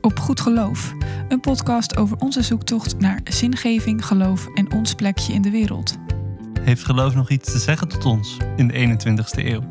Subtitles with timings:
[0.00, 0.94] op Goed Geloof,
[1.28, 5.96] een podcast over onze zoektocht naar zingeving, geloof en ons plekje in de wereld.
[6.60, 9.62] Heeft geloof nog iets te zeggen tot ons in de 21ste eeuw?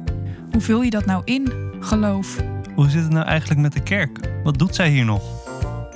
[0.51, 2.37] Hoe vul je dat nou in, geloof?
[2.75, 4.29] Hoe zit het nou eigenlijk met de kerk?
[4.43, 5.23] Wat doet zij hier nog?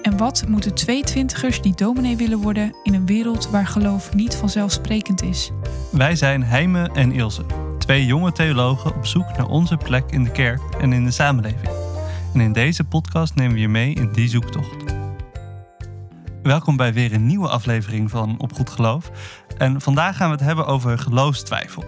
[0.02, 4.36] En wat moeten twee twintigers die dominee willen worden in een wereld waar geloof niet
[4.36, 5.52] vanzelfsprekend is?
[5.92, 7.46] Wij zijn Heime en Ilse,
[7.78, 11.83] twee jonge theologen op zoek naar onze plek in de kerk en in de samenleving.
[12.34, 14.84] En in deze podcast nemen we je mee in die zoektocht.
[16.44, 19.12] Welkom bij weer een nieuwe aflevering van Op Goed Geloof.
[19.58, 21.84] En vandaag gaan we het hebben over geloofstwijfel.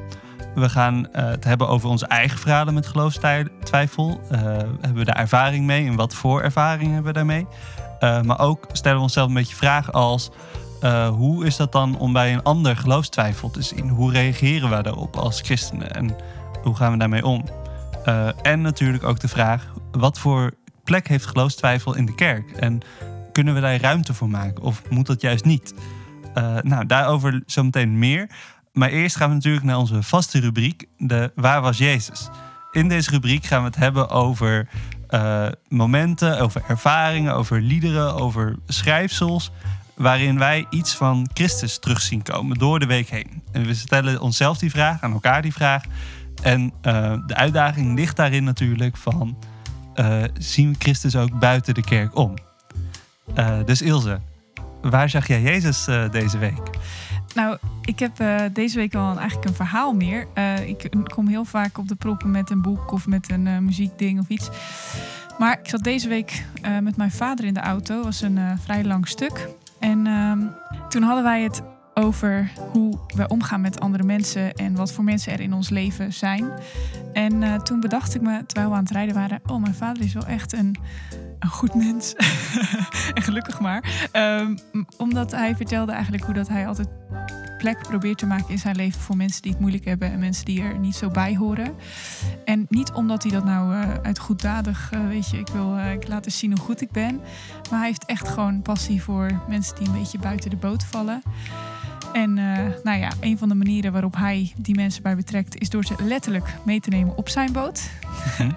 [0.55, 4.21] We gaan eh, het hebben over onze eigen verhalen met geloofstwijfel.
[4.31, 7.47] Uh, hebben we daar ervaring mee en wat voor ervaring hebben we daarmee?
[7.99, 10.31] Uh, maar ook stellen we onszelf een beetje vragen als...
[11.11, 13.89] hoe is dat dan om bij een ander geloofstwijfel te zien?
[13.89, 16.15] Hoe reageren we daarop als christenen en
[16.63, 17.43] hoe gaan we daarmee om?
[18.41, 22.51] en natuurlijk ook de vraag, wat voor plek heeft geloofstwijfel in de kerk?
[22.51, 22.79] En
[23.31, 25.73] kunnen we daar ruimte voor maken of moet dat juist niet?
[26.61, 28.29] nou, daarover zometeen meer.
[28.73, 32.29] Maar eerst gaan we natuurlijk naar onze vaste rubriek, de Waar was Jezus?
[32.71, 34.67] In deze rubriek gaan we het hebben over
[35.09, 39.51] uh, momenten, over ervaringen, over liederen, over schrijfsels.
[39.93, 43.43] Waarin wij iets van Christus terug zien komen door de week heen.
[43.51, 45.83] En we stellen onszelf die vraag, aan elkaar die vraag.
[46.41, 49.37] En uh, de uitdaging ligt daarin natuurlijk van...
[49.95, 52.33] Uh, zien we Christus ook buiten de kerk om?
[53.65, 54.19] dus Ilse,
[54.81, 56.69] waar zag jij Jezus deze week?
[57.35, 58.23] Nou, ik heb
[58.53, 60.27] deze week al eigenlijk een verhaal meer.
[60.65, 64.27] Ik kom heel vaak op de proppen met een boek of met een muziekding of
[64.27, 64.49] iets.
[65.39, 66.45] Maar ik zat deze week
[66.81, 68.03] met mijn vader in de auto.
[68.03, 69.47] was een vrij lang stuk.
[69.79, 70.39] En ehm,
[70.89, 71.61] toen hadden wij het
[71.97, 76.13] over hoe we omgaan met andere mensen en wat voor mensen er in ons leven
[76.13, 76.51] zijn.
[77.13, 80.13] En toen bedacht ik me, terwijl we aan het rijden waren, oh, mijn vader is
[80.13, 80.75] wel echt een,
[81.39, 82.13] een goed mens.
[83.15, 84.09] en gelukkig maar.
[84.13, 84.57] Um,
[84.97, 86.87] omdat hij vertelde eigenlijk hoe dat hij altijd
[87.57, 90.45] plek probeert te maken in zijn leven voor mensen die het moeilijk hebben en mensen
[90.45, 91.75] die er niet zo bij horen.
[92.45, 95.91] En niet omdat hij dat nou uh, uit goeddadig, uh, weet je, ik wil uh,
[95.91, 97.15] ik laten zien hoe goed ik ben.
[97.69, 101.21] Maar hij heeft echt gewoon passie voor mensen die een beetje buiten de boot vallen.
[102.15, 102.33] En
[102.83, 105.95] nou ja, een van de manieren waarop hij die mensen bij betrekt, is door ze
[106.03, 107.89] letterlijk mee te nemen op zijn boot.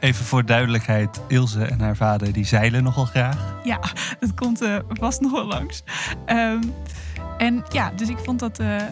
[0.00, 3.56] Even voor duidelijkheid, Ilse en haar vader die zeilen nogal graag.
[3.64, 3.80] Ja,
[4.20, 5.82] dat komt uh, vast nog wel langs.
[6.26, 6.60] Um,
[7.38, 8.82] en ja, dus ik vond dat uh,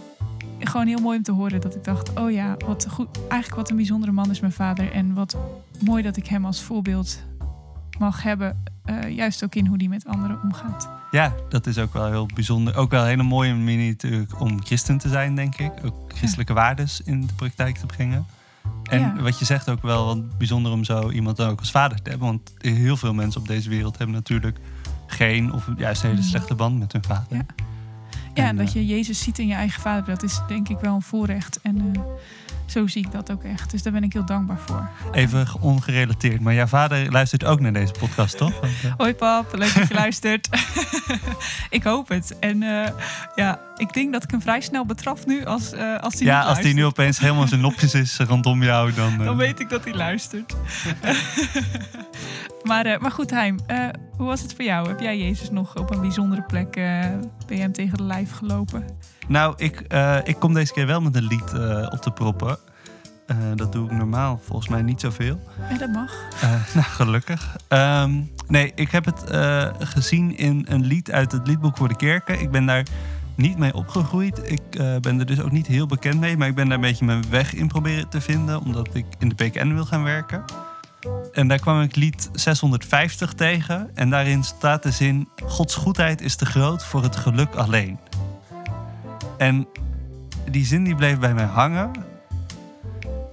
[0.59, 1.61] gewoon heel mooi om te horen.
[1.61, 4.93] Dat ik dacht, oh ja, wat goed, eigenlijk wat een bijzondere man is mijn vader.
[4.93, 5.37] En wat
[5.85, 7.23] mooi dat ik hem als voorbeeld
[7.99, 8.62] mag hebben.
[8.87, 10.88] Uh, juist ook in hoe hij met anderen omgaat.
[11.10, 12.77] Ja, dat is ook wel heel bijzonder.
[12.77, 15.72] Ook wel een hele mooie manier natuurlijk om christen te zijn, denk ik.
[15.84, 16.59] Ook christelijke ja.
[16.59, 18.27] waarden in de praktijk te brengen.
[18.84, 19.15] En ja.
[19.21, 22.28] wat je zegt ook wel wat bijzonder om zo iemand ook als vader te hebben.
[22.28, 24.59] Want heel veel mensen op deze wereld hebben natuurlijk
[25.06, 27.37] geen of juist een hele slechte band met hun vader.
[27.37, 27.47] Ja,
[28.34, 30.94] ja en, dat je Jezus ziet in je eigen vader, dat is denk ik wel
[30.94, 31.60] een voorrecht.
[31.60, 32.03] En uh,
[32.67, 33.71] zo zie ik dat ook echt.
[33.71, 34.89] Dus daar ben ik heel dankbaar voor.
[35.13, 38.53] Even ongerelateerd, maar jouw vader luistert ook naar deze podcast, toch?
[38.97, 40.49] Hoi pap, leuk dat je luistert.
[41.71, 42.39] ik hoop het.
[42.39, 42.89] En uh,
[43.35, 46.43] ja, ik denk dat ik hem vrij snel betraf nu als, uh, als hij Ja,
[46.43, 49.19] als hij nu opeens helemaal zijn nopjes is rondom jou, dan...
[49.25, 50.55] Dan weet ik dat hij luistert.
[52.65, 54.89] Maar, uh, maar goed, Heim, uh, hoe was het voor jou?
[54.89, 57.01] Heb jij Jezus nog op een bijzondere plek uh,
[57.47, 58.85] ben je hem tegen de lijf gelopen?
[59.29, 59.85] Nou, ik,
[60.25, 61.53] ik kom deze keer wel met een lied
[61.93, 62.59] op te proppen.
[63.55, 65.41] dat doe ik normaal volgens mij niet zoveel.
[65.71, 66.13] Ja, dat mag.
[66.75, 67.57] nou, gelukkig.
[67.69, 69.25] Um, nee, ik heb het
[69.79, 72.41] gezien in een lied uit het liedboek voor de kerken.
[72.41, 72.87] Ik ben daar
[73.35, 74.51] niet mee opgegroeid.
[74.51, 76.37] Ik uh, ben er dus ook niet heel bekend mee.
[76.37, 78.61] Maar ik ben daar een beetje mijn weg in proberen te vinden.
[78.61, 80.45] Omdat ik in de PKN wil gaan werken.
[81.32, 83.91] En daar kwam ik lied 650 tegen.
[83.94, 87.98] En daarin staat de zin: Gods goedheid is te groot voor het geluk alleen.
[89.38, 89.66] En
[90.50, 91.91] die zin die bleef bij mij hangen.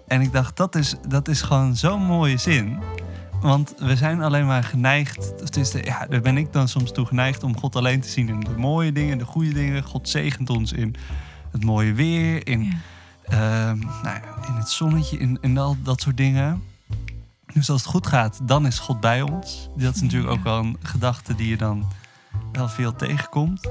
[0.07, 2.79] En ik dacht, dat is, dat is gewoon zo'n mooie zin.
[3.41, 5.55] Want we zijn alleen maar geneigd.
[5.57, 8.29] Is de, ja, daar ben ik dan soms toe geneigd om God alleen te zien
[8.29, 9.83] in de mooie dingen, de goede dingen.
[9.83, 10.95] God zegent ons in
[11.51, 13.71] het mooie weer, in, ja.
[13.71, 16.61] uh, nou ja, in het zonnetje, in, in al dat soort dingen.
[17.53, 19.69] Dus als het goed gaat, dan is God bij ons.
[19.75, 21.85] Dat is natuurlijk ook wel een gedachte die je dan
[22.51, 23.69] wel veel tegenkomt.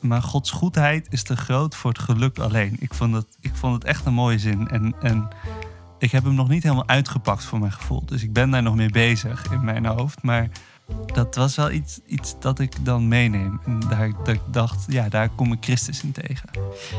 [0.00, 2.76] Maar Gods goedheid is te groot voor het geluk alleen.
[2.78, 4.68] Ik vond het, ik vond het echt een mooie zin.
[4.68, 5.28] En, en
[5.98, 8.04] ik heb hem nog niet helemaal uitgepakt voor mijn gevoel.
[8.04, 10.22] Dus ik ben daar nog mee bezig in mijn hoofd.
[10.22, 10.48] Maar
[11.14, 13.60] dat was wel iets, iets dat ik dan meeneem.
[13.64, 16.48] En daar dat ik dacht, ja, daar kom ik Christus in tegen.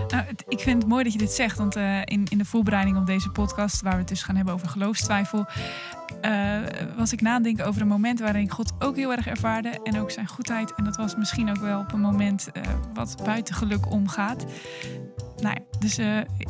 [0.07, 2.45] Nou, het- ik vind het mooi dat je dit zegt, want eh, in, in de
[2.45, 5.45] voorbereiding op deze podcast, waar we het dus gaan hebben over geloofstwijfel,
[6.21, 6.31] eh,
[6.97, 10.11] was ik nadenken over een moment waarin ik God ook heel erg ervaarde en ook
[10.11, 10.73] zijn goedheid.
[10.75, 12.61] En dat was misschien ook wel op een moment eh,
[12.93, 14.45] wat buiten geluk omgaat.
[15.41, 15.99] Nou ja, dus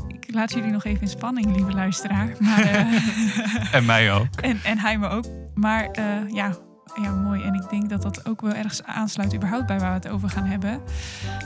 [0.08, 2.32] ik laat jullie nog even in spanning, lieve luisteraar.
[2.40, 2.62] Maar,
[3.72, 4.36] En mij ook.
[4.42, 5.26] en, en hij me ook.
[5.54, 5.90] Maar
[6.34, 6.58] ja,
[7.02, 7.44] ja, mooi.
[7.44, 10.30] En ik denk dat dat ook wel ergens aansluit überhaupt bij waar we het over
[10.30, 10.82] gaan hebben.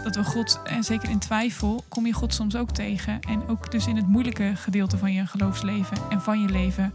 [0.04, 3.20] Dat we God, en zeker in twijfel, kom je God soms ook tegen.
[3.20, 6.94] En ook dus in het moeilijke gedeelte van je geloofsleven en van je leven...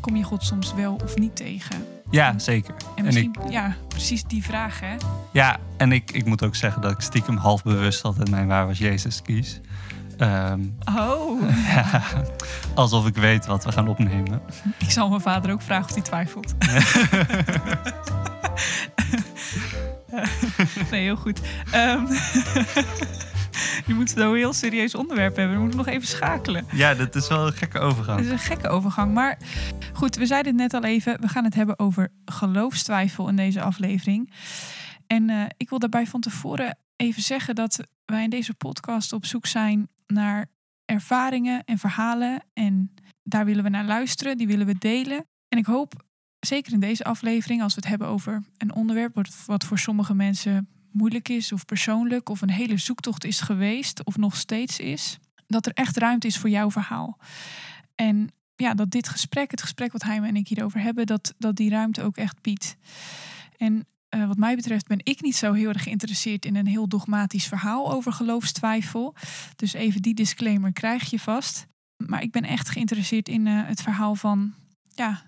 [0.00, 1.84] kom je God soms wel of niet tegen.
[2.10, 2.74] Ja, zeker.
[2.96, 4.96] En misschien, ja, precies die vraag, hè?
[5.32, 8.66] Ja, en ik, ik moet ook zeggen dat ik stiekem half bewust altijd mijn waar
[8.66, 9.60] was Jezus kies.
[10.20, 10.60] Ehm,
[10.96, 11.42] Oh,
[12.74, 14.40] alsof ik weet wat we gaan opnemen.
[14.78, 16.54] ik zal mijn vader ook vragen of hij twijfelt.
[20.90, 21.40] nee, heel goed.
[21.70, 22.06] Ehm,
[23.86, 25.54] je moet zo een heel serieus onderwerp hebben.
[25.56, 26.66] We moeten nog even schakelen.
[26.72, 28.20] Ja, dat is wel een gekke Het overgang.
[28.20, 29.14] is een gekke overgang.
[29.14, 29.38] Maar
[29.92, 31.20] goed, we zeiden het net al even.
[31.20, 34.32] We gaan het hebben over geloofstwijfel in deze aflevering.
[35.06, 39.26] En eh, ik wil daarbij van tevoren even zeggen dat wij in deze podcast op
[39.26, 40.46] zoek zijn naar
[40.84, 42.42] ervaringen en verhalen.
[42.52, 45.26] En daar willen we naar luisteren, die willen we delen.
[45.48, 46.04] En ik hoop,
[46.40, 49.14] zeker in deze aflevering, als we het hebben over een onderwerp
[49.46, 54.16] wat, voor sommige mensen moeilijk is of persoonlijk of een hele zoektocht is geweest of
[54.16, 57.18] nog steeds is, dat er echt ruimte is voor jouw verhaal.
[57.94, 61.56] En ja, dat dit gesprek, het gesprek wat Heime en ik hierover hebben, dat, dat
[61.56, 62.76] die ruimte ook echt biedt.
[63.56, 66.88] En eh, wat mij betreft ben ik niet zo heel erg geïnteresseerd in een heel
[66.88, 69.14] dogmatisch verhaal over geloofstwijfel.
[69.56, 71.66] Dus even die disclaimer krijg je vast.
[71.96, 74.54] Maar ik ben echt geïnteresseerd in eh, het verhaal van
[74.94, 75.22] ja,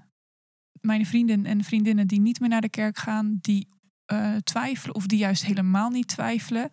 [0.81, 3.67] mijn vrienden en vriendinnen die niet meer naar de kerk gaan, die
[4.05, 6.71] eh, twijfelen of die juist helemaal niet twijfelen.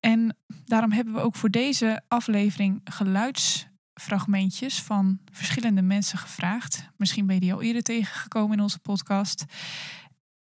[0.00, 6.88] En daarom hebben we ook voor deze aflevering geluidsfragmentjes van verschillende mensen gevraagd.
[6.96, 9.44] Misschien ben je die al eerder tegengekomen in onze podcast.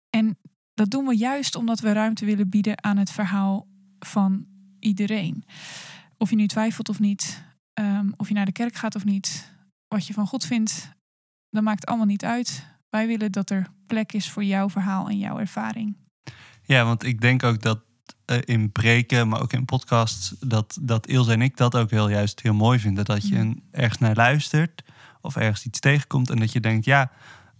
[0.09, 0.37] En
[0.77, 3.67] dat doen we juist omdat we ruimte willen bieden aan het verhaal
[3.99, 4.45] van
[4.79, 5.43] iedereen.
[6.17, 7.43] Of je nu twijfelt of niet,
[7.73, 9.51] ehm, of je naar de kerk gaat of niet,
[9.87, 10.91] wat je van God vindt,
[11.49, 12.65] dat maakt allemaal niet uit.
[12.89, 15.95] Wij willen dat er plek is voor jouw verhaal en jouw ervaring.
[16.63, 17.79] Ja, want ik denk ook dat
[18.25, 22.09] eh, in breken, maar ook in podcasts, dat, dat Ilse en ik dat ook heel
[22.09, 23.05] juist heel mooi vinden.
[23.05, 24.83] Dat je een- ergens naar luistert
[25.21, 27.11] of ergens iets tegenkomt en dat je denkt, ja,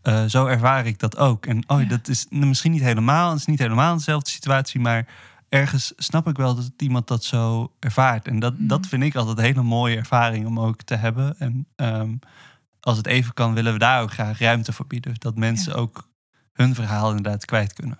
[0.07, 1.45] eh, zo ervaar ik dat ook.
[1.45, 1.88] En oh, Ja.
[1.88, 5.07] dat is misschien niet helemaal, het is niet helemaal dezelfde situatie, maar
[5.50, 8.27] ergens snap ik wel dat iemand dat zo ervaart.
[8.27, 8.68] En dat, Mhm.
[8.68, 11.39] dat vind ik altijd een hele mooie ervaring om ook te hebben.
[11.39, 12.15] En ehm,
[12.80, 15.13] als het even kan, willen we daar ook graag ruimte voor bieden.
[15.18, 16.07] Dat mensen ook
[16.54, 18.00] hun verhaal inderdaad kwijt kunnen.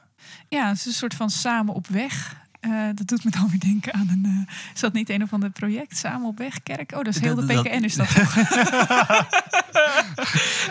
[0.50, 2.36] Ja, het is een soort van samen op weg.
[2.59, 4.25] Eh, dat doet me dan weer denken aan een.
[4.48, 5.98] eh, is dat niet een of ander project?
[5.98, 6.92] Samen op weg, kerk?
[6.92, 8.33] Oh, dat is heel de Dat- dat- PKN, is dat toch?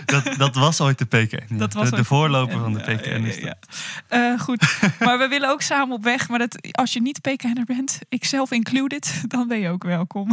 [0.05, 1.45] dat, dat was ooit de PKN.
[1.55, 1.59] ja.
[1.59, 3.09] Dat was de, voorloper van de PKN.
[3.23, 3.67] ja, is ja, dat.
[4.09, 6.29] Eh, goed, maar we willen ook samen op weg.
[6.29, 10.31] Maar dat, als je niet PKN'er bent, ikzelf included, dan ben je ook welkom.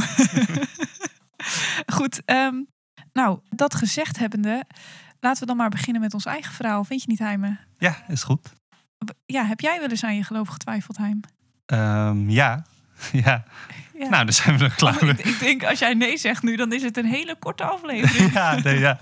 [1.95, 2.55] goed, ehm,
[3.13, 4.63] nou, dat gezegd hebbende,
[5.19, 6.83] laten we dan maar beginnen met ons eigen verhaal.
[6.83, 7.57] Vind je niet, Heime?
[7.77, 8.53] Ja, is goed.
[9.25, 11.19] Ja, heb jij wel eens aan je geloof getwijfeld, Heim?
[11.65, 12.65] Ehm, ja.
[13.11, 13.43] ja.
[13.97, 14.09] Ja.
[14.09, 15.09] Nou, dan zijn we er klaar mee.
[15.13, 18.33] ik, ik denk, als jij nee zegt nu, dan is het een hele korte aflevering.
[18.33, 18.99] ja, nee, ja.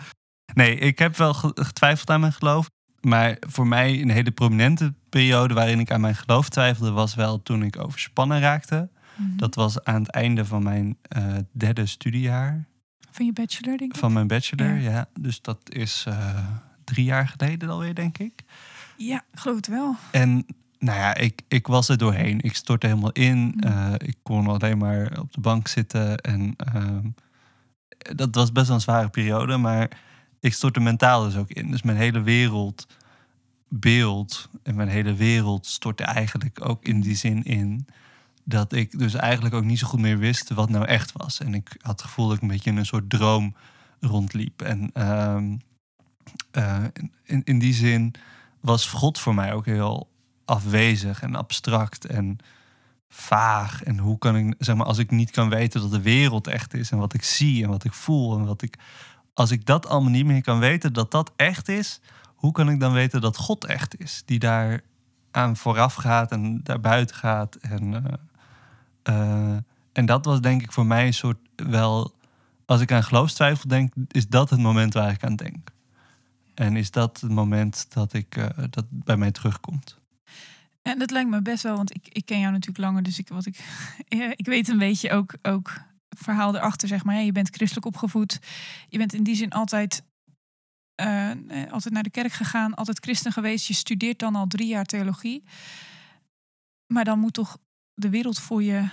[0.53, 2.69] nee, ik heb wel ge- getwijfeld aan mijn geloof.
[3.01, 6.91] Maar voor mij een hele prominente periode waarin ik aan mijn geloof twijfelde...
[6.91, 8.89] was wel toen ik overspannen raakte.
[9.15, 9.37] Mhm.
[9.37, 12.65] Dat was aan het einde van mijn eh, derde studiejaar.
[13.11, 13.99] Van je bachelor, denk ik?
[13.99, 14.91] Van mijn bachelor, Ja.
[14.91, 15.05] ja.
[15.19, 16.37] Dus dat is eh,
[16.83, 18.41] drie jaar geleden alweer, denk ik.
[18.97, 19.95] Ja, geloof het wel.
[20.11, 20.45] En
[20.81, 22.41] nou ja, ik, ik was er doorheen.
[22.41, 23.37] Ik stortte helemaal in.
[23.37, 23.59] Mm.
[23.59, 26.17] Eh, ik kon alleen maar op de bank zitten.
[26.17, 27.07] En ehm,
[28.15, 29.57] dat was best wel een zware periode.
[29.57, 29.99] Maar
[30.39, 31.71] ik stortte mentaal dus ook in.
[31.71, 37.87] Dus mijn hele wereldbeeld en mijn hele wereld stortte eigenlijk ook in die zin in.
[38.43, 41.39] Dat ik dus eigenlijk ook niet zo goed meer wist wat nou echt was.
[41.39, 43.55] En ik had het gevoel dat ik een beetje in een soort droom
[43.99, 44.61] rondliep.
[44.61, 45.57] En ehm,
[46.51, 46.83] eh,
[47.23, 48.13] in, in die zin
[48.59, 50.10] was God voor mij ook heel
[50.51, 52.37] afwezig en abstract en
[53.09, 53.83] vaag.
[53.83, 56.73] En hoe kan ik, zeg maar, als ik niet kan weten dat de wereld echt
[56.73, 58.77] is en wat ik zie en wat ik voel en wat ik,
[59.33, 61.99] als ik dat allemaal niet meer kan weten dat dat echt is,
[62.35, 64.81] hoe kan ik dan weten dat God echt is, die daar
[65.31, 68.13] aan vooraf gaat en daar buiten gaat en eh,
[69.03, 69.57] eh,
[69.91, 72.15] en dat was denk ik voor mij een soort wel,
[72.65, 75.69] als ik aan geloofstwijfel denk, is dat het moment waar ik aan denk.
[76.53, 80.00] En is dat het moment dat ik uh, dat bij mij terugkomt?
[80.81, 83.27] En dat lijkt me best wel, want ik, ik ken jou natuurlijk langer, dus ik,
[83.27, 83.57] wat ik,
[84.41, 85.73] ik weet een beetje ook, ook
[86.17, 87.21] verhaal erachter, zeg maar.
[87.21, 88.39] Je bent christelijk opgevoed.
[88.87, 90.03] Je bent in die zin altijd,
[91.01, 91.31] uh,
[91.71, 93.67] altijd naar de kerk gegaan, altijd christen geweest.
[93.67, 95.43] Je studeert dan al drie jaar theologie.
[96.93, 97.57] Maar dan moet toch
[97.93, 98.89] de wereld voor je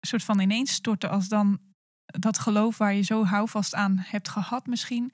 [0.00, 1.60] soort van ineens storten als dan
[2.06, 5.12] dat geloof waar je zo houvast aan hebt gehad misschien,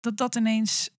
[0.00, 0.90] dat dat ineens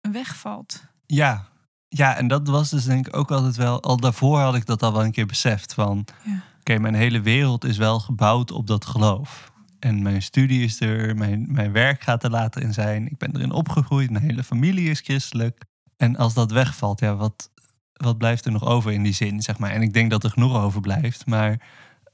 [0.00, 0.84] wegvalt.
[1.06, 1.48] Ja,
[1.88, 4.82] ja, en dat was dus denk ik ook altijd wel, al daarvoor had ik dat
[4.82, 6.42] al wel een keer beseft van, ja.
[6.58, 9.52] oké, mijn hele wereld is wel gebouwd op dat geloof.
[9.78, 13.36] En mijn studie is er, mijn, mijn werk gaat er later in zijn, ik ben
[13.36, 15.64] erin opgegroeid, mijn hele familie is christelijk.
[15.96, 17.50] En als dat wegvalt, ja, wat,
[17.92, 19.70] wat blijft er nog over in die zin, zeg maar.
[19.70, 21.60] En ik denk dat er genoeg over blijft, maar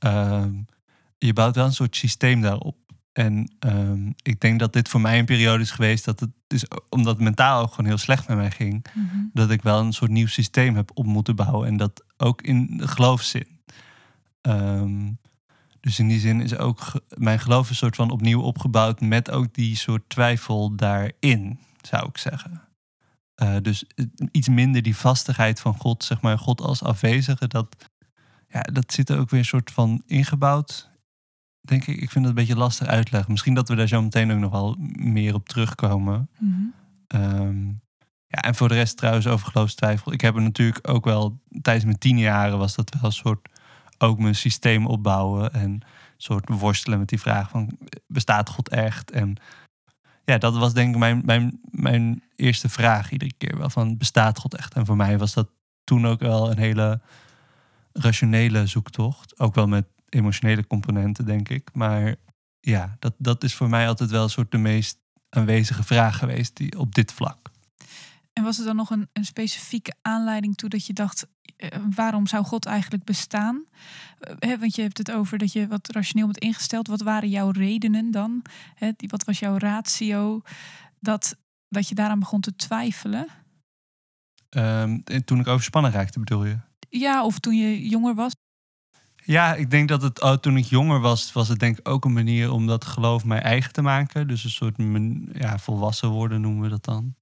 [0.00, 0.44] uh,
[1.18, 2.76] je bouwt wel een soort systeem daarop.
[3.14, 6.64] En um, ik denk dat dit voor mij een periode is geweest dat het dus
[6.88, 9.30] omdat het mentaal ook gewoon heel slecht met mij ging, mm -hmm.
[9.32, 11.68] dat ik wel een soort nieuw systeem heb op moeten bouwen.
[11.68, 13.46] En dat ook in de geloofszin.
[14.42, 15.18] Um,
[15.80, 19.54] dus in die zin is ook mijn geloof een soort van opnieuw opgebouwd met ook
[19.54, 22.62] die soort twijfel daarin, zou ik zeggen.
[23.42, 23.84] Uh, dus
[24.30, 27.90] iets minder die vastigheid van God, zeg maar, God als afwezige, dat,
[28.48, 30.92] ja, dat zit er ook weer een soort van ingebouwd
[31.64, 33.30] denk ik, ik vind het een beetje lastig uitleggen.
[33.30, 36.28] Misschien dat we daar zo meteen ook nog wel meer op terugkomen.
[36.38, 36.74] Mm
[37.08, 37.80] -hmm.
[38.26, 40.12] ja, en voor de rest trouwens over geloofstwijfel.
[40.12, 43.48] Ik heb er natuurlijk ook wel, tijdens mijn tien jaren was dat wel een soort,
[43.98, 45.52] ook mijn systeem opbouwen.
[45.52, 45.82] En een
[46.16, 49.10] soort worstelen met die vraag van, bestaat God echt?
[49.10, 49.36] En
[50.24, 54.38] ja, dat was denk ik mijn, mijn, mijn eerste vraag iedere keer wel, van bestaat
[54.38, 54.74] God echt?
[54.74, 55.48] En voor mij was dat
[55.84, 57.00] toen ook wel een hele
[57.92, 59.38] rationele zoektocht.
[59.38, 61.70] Ook wel met emotionele componenten, denk ik.
[61.72, 62.14] Maar
[62.60, 66.56] ja, dat, dat is voor mij altijd wel een soort de meest aanwezige vraag geweest
[66.56, 67.50] die, op dit vlak.
[68.32, 72.26] En was er dan nog een, een specifieke aanleiding toe dat je dacht, eh, waarom
[72.26, 73.64] zou God eigenlijk bestaan?
[74.18, 76.86] Eh, want je hebt het over dat je wat rationeel bent ingesteld.
[76.86, 78.42] Wat waren jouw redenen dan?
[78.74, 80.42] He, die, wat was jouw ratio
[81.00, 81.36] dat,
[81.68, 83.26] dat je daaraan begon te twijfelen?
[84.50, 86.58] Um, toen ik overspannen raakte, bedoel je?
[86.88, 88.32] Ja, of toen je jonger was.
[89.26, 92.04] Ja, ik denk dat het oh, toen ik jonger was, was het denk ik ook
[92.04, 94.28] een manier om dat geloof mij eigen te maken.
[94.28, 94.76] Dus een soort
[95.32, 97.14] ja, volwassen worden noemen we dat dan.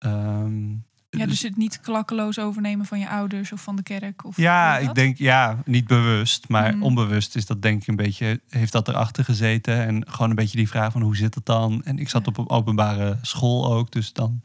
[0.00, 4.24] Um, ja, dus het niet klakkeloos overnemen van je ouders of van de kerk?
[4.24, 6.82] Of ja, ik denk, ja, niet bewust, maar mm.
[6.82, 9.86] onbewust is dat denk ik een beetje, heeft dat erachter gezeten.
[9.86, 11.84] En gewoon een beetje die vraag van hoe zit het dan?
[11.84, 14.40] En ik zat op een openbare school ook, dus dan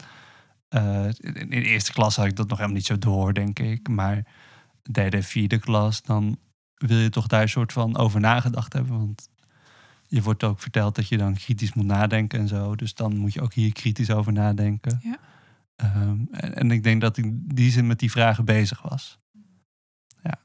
[0.69, 3.87] uh, in de eerste klas had ik dat nog helemaal niet zo door, denk ik.
[3.87, 4.25] Maar
[4.91, 6.37] derde, vierde klas, dan
[6.87, 8.97] wil je toch daar een soort van over nagedacht hebben.
[8.97, 9.29] Want
[10.07, 12.75] je wordt ook verteld dat je dan kritisch moet nadenken en zo.
[12.75, 14.99] Dus dan moet je ook hier kritisch over nadenken.
[15.03, 15.17] Ja.
[15.95, 19.19] Um, en, en, ik denk dat ik in die zin met die vragen bezig was.
[20.23, 20.37] Ja.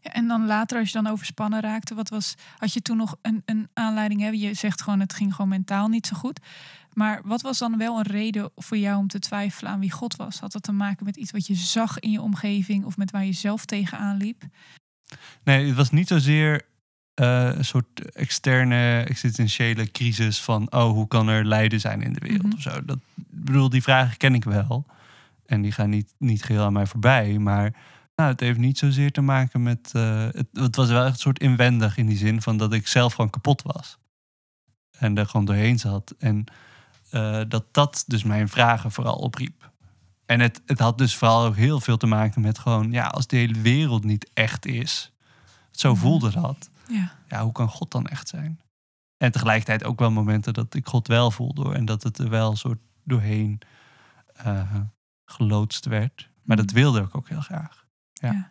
[0.00, 0.12] ja.
[0.12, 3.42] En dan later, als je dan overspannen raakte, wat was, had je toen nog een,
[3.44, 4.40] een aanleiding?
[4.40, 6.40] Je zegt gewoon, het ging gewoon mentaal niet zo goed.
[6.92, 10.16] Maar wat was dan wel een reden voor jou om te twijfelen aan wie God
[10.16, 10.40] was?
[10.40, 13.24] Had dat te maken met iets wat je zag in je omgeving of met waar
[13.24, 14.42] je zelf tegenaan liep?
[15.44, 16.62] Nee, het was niet zozeer
[17.20, 22.20] uh, een soort externe existentiële crisis van oh, hoe kan er lijden zijn in de
[22.20, 22.84] wereld mm of zo.
[22.84, 24.86] Dat, ik bedoel, die vragen ken ik wel.
[25.46, 27.38] En die gaan niet, niet geheel aan mij voorbij.
[27.38, 27.72] Maar
[28.16, 29.92] nou, het heeft niet zozeer te maken met.
[29.96, 32.86] Uh, het, het, was wel echt een soort inwendig in die zin van dat ik
[32.86, 33.98] zelf gewoon kapot was.
[34.98, 36.14] En er gewoon doorheen zat.
[36.18, 36.44] En
[37.12, 39.61] uh, dat dat dus mijn vragen vooral opriep.
[40.32, 43.26] En het, het had dus vooral ook heel veel te maken met gewoon, ja, als
[43.26, 45.12] de hele wereld niet echt is,
[45.70, 46.00] zo mhm.
[46.00, 46.70] voelde dat.
[46.88, 47.12] Ja.
[47.28, 48.60] ja, hoe kan God dan echt zijn?
[49.16, 52.50] En tegelijkertijd ook wel momenten dat ik God wel voelde en dat het er wel
[52.50, 53.60] een soort doorheen
[54.46, 54.74] uh,
[55.24, 56.28] geloodst werd.
[56.42, 56.74] Maar dat mhm.
[56.74, 57.86] wilde ik ook heel graag.
[58.12, 58.50] Ja.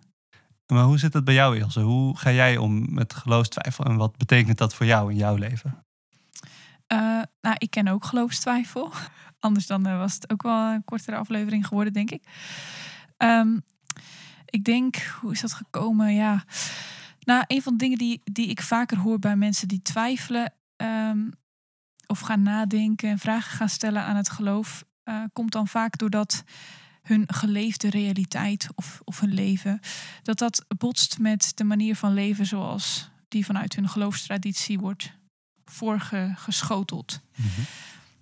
[0.68, 1.82] Maar hoe zit het bij jou, Ilse?
[1.82, 5.86] Hoe ga jij om met geloofstwijfel en wat betekent dat voor jou in jouw leven?
[6.94, 8.94] Uh, nou, ik ken ook geloofstwijfel.
[9.40, 12.24] Anders dan uh, was het ook wel een kortere aflevering geworden, denk ik.
[13.18, 13.64] Um,
[14.46, 16.14] ik denk, hoe is dat gekomen?
[16.14, 16.44] Ja,
[17.20, 21.32] nou, een van de dingen die, die ik vaker hoor bij mensen die twijfelen um,
[22.08, 26.44] of gaan nadenken en vragen gaan stellen aan het geloof, uh, komt dan vaak doordat
[27.02, 29.80] hun geleefde realiteit of, of hun leven,
[30.24, 35.20] dat dat botst met de manier van leven zoals die vanuit hun geloofstraditie wordt
[35.72, 37.22] voorgeschoteld.
[37.36, 37.64] Mm -hmm.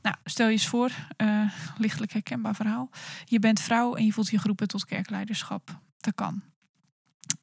[0.01, 2.89] Nou, stel je eens voor, uh, lichtelijk herkenbaar verhaal.
[3.25, 5.79] Je bent vrouw en je voelt je geroepen tot kerkleiderschap.
[5.97, 6.41] Dat kan.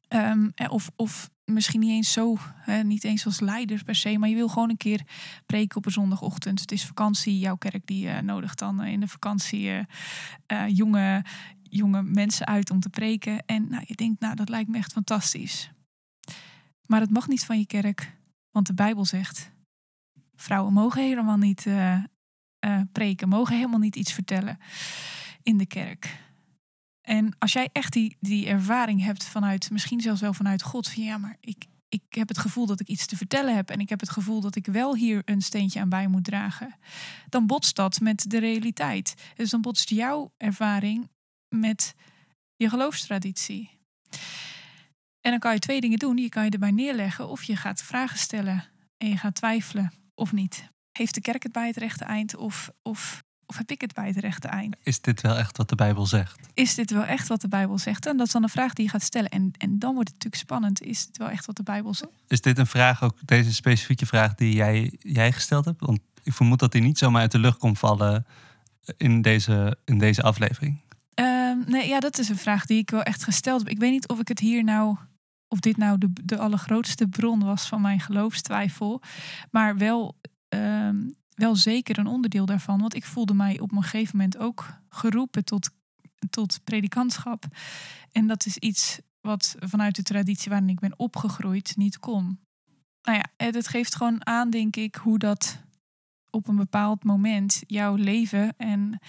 [0.09, 4.29] Um, of, of misschien niet eens zo, hè, niet eens als leider per se, maar
[4.29, 5.01] je wil gewoon een keer
[5.45, 6.59] preken op een zondagochtend.
[6.59, 9.85] Het is vakantie, jouw kerk die uh, nodigt dan in de vakantie
[10.67, 11.23] jonge,
[11.63, 13.45] jonge mensen uit om te preken.
[13.45, 15.71] En nou, je denkt, nou, dat lijkt me echt fantastisch.
[16.85, 18.17] Maar het mag niet van je kerk,
[18.51, 19.51] want de Bijbel zegt:
[20.37, 22.01] vrouwen mogen helemaal niet uh,
[22.91, 24.59] preken, mogen helemaal niet iets vertellen
[25.43, 26.25] in de kerk.
[27.01, 31.03] En als jij echt die, die ervaring hebt vanuit, misschien zelfs wel vanuit God, van
[31.03, 33.89] ja, maar ik, ik heb het gevoel dat ik iets te vertellen heb en ik
[33.89, 36.75] heb het gevoel dat ik wel hier een steentje aan bij moet dragen,
[37.29, 39.13] dan botst dat met de realiteit.
[39.35, 41.09] Dus dan botst jouw ervaring
[41.49, 41.95] met
[42.55, 43.69] je geloofstraditie.
[45.21, 46.17] En dan kan je twee dingen doen.
[46.17, 48.63] Je kan je erbij neerleggen of je gaat vragen stellen
[48.97, 50.69] en je gaat twijfelen of niet.
[50.91, 54.07] Heeft de kerk het bij het rechte eind of, of, of heb ik het bij
[54.07, 54.75] het rechte eind?
[54.83, 56.39] Is dit wel echt wat de Bijbel zegt?
[56.53, 58.05] Is dit wel echt wat de Bijbel zegt?
[58.05, 59.29] En dat is dan een vraag die je gaat stellen.
[59.29, 60.81] En, en dan wordt het natuurlijk spannend.
[60.81, 62.11] Is dit wel echt wat de Bijbel zegt?
[62.27, 65.85] Is dit een vraag, ook deze specifieke vraag die jij, jij gesteld hebt?
[65.85, 68.25] Want ik vermoed dat die niet zomaar uit de lucht komt vallen
[68.97, 70.81] in deze, in deze aflevering.
[71.19, 73.69] Um, nee, ja, dat is een vraag die ik wel echt gesteld heb.
[73.69, 74.97] Ik weet niet of ik het hier nou
[75.47, 79.01] of dit nou de, de allergrootste bron was van mijn geloofstwijfel.
[79.51, 82.79] Maar wel, um, wel zeker een onderdeel daarvan.
[82.79, 85.69] Want ik voelde mij op een gegeven moment ook geroepen tot,
[86.29, 87.45] tot predikantschap.
[88.11, 92.39] En dat is iets wat vanuit de traditie waarin ik ben opgegroeid niet kon.
[93.01, 95.61] Nou ja, het geeft gewoon aan, denk ik, hoe dat
[96.29, 98.99] op een bepaald moment jouw leven en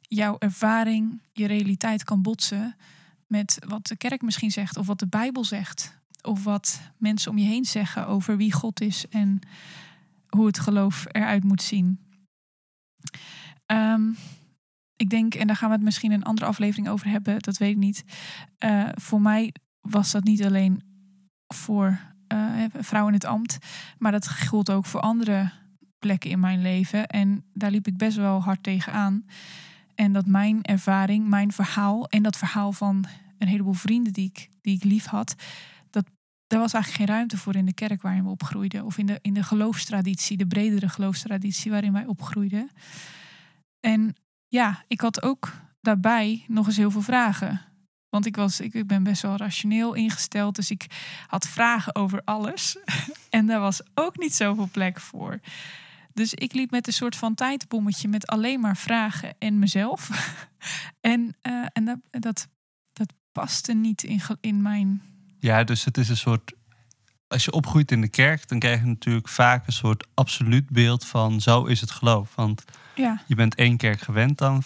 [0.00, 2.76] jouw ervaring, je realiteit kan botsen
[3.32, 7.38] met wat de kerk misschien zegt, of wat de Bijbel zegt, of wat mensen om
[7.38, 9.38] je heen zeggen over wie God is en
[10.28, 12.00] hoe het geloof eruit moet zien.
[13.66, 14.16] Um,
[14.96, 17.70] ik denk, en daar gaan we het misschien een andere aflevering over hebben, dat weet
[17.70, 18.04] ik niet.
[18.58, 20.82] Uh, voor mij was dat niet alleen
[21.54, 22.00] voor
[22.32, 23.58] uh, vrouwen in het ambt,
[23.98, 25.52] maar dat gold ook voor andere
[25.98, 27.06] plekken in mijn leven.
[27.06, 29.24] En daar liep ik best wel hard tegen aan.
[29.94, 33.04] En dat mijn ervaring, mijn verhaal en dat verhaal van
[33.38, 35.34] een heleboel vrienden die ik, die ik lief had,
[35.90, 36.04] dat,
[36.46, 38.84] daar was eigenlijk geen ruimte voor in de kerk waarin we opgroeiden.
[38.84, 42.70] Of in de, in de geloofstraditie, de bredere geloofstraditie waarin wij opgroeiden.
[43.80, 44.14] En
[44.48, 47.60] ja, ik had ook daarbij nog eens heel veel vragen.
[48.08, 50.86] Want ik, was, ik, ik ben best wel rationeel ingesteld, dus ik
[51.26, 52.76] had vragen over alles.
[53.30, 55.40] en daar was ook niet zoveel plek voor.
[56.14, 60.08] Dus ik liep met een soort van tijdbommetje met alleen maar vragen en mezelf.
[61.00, 62.48] en uh, en dat, dat,
[62.92, 65.02] dat paste niet in, in mijn.
[65.38, 66.52] Ja, dus het is een soort.
[67.26, 71.06] Als je opgroeit in de kerk, dan krijg je natuurlijk vaak een soort absoluut beeld
[71.06, 72.34] van zo is het geloof.
[72.34, 73.22] Want ja.
[73.26, 74.62] je bent één kerk gewend dan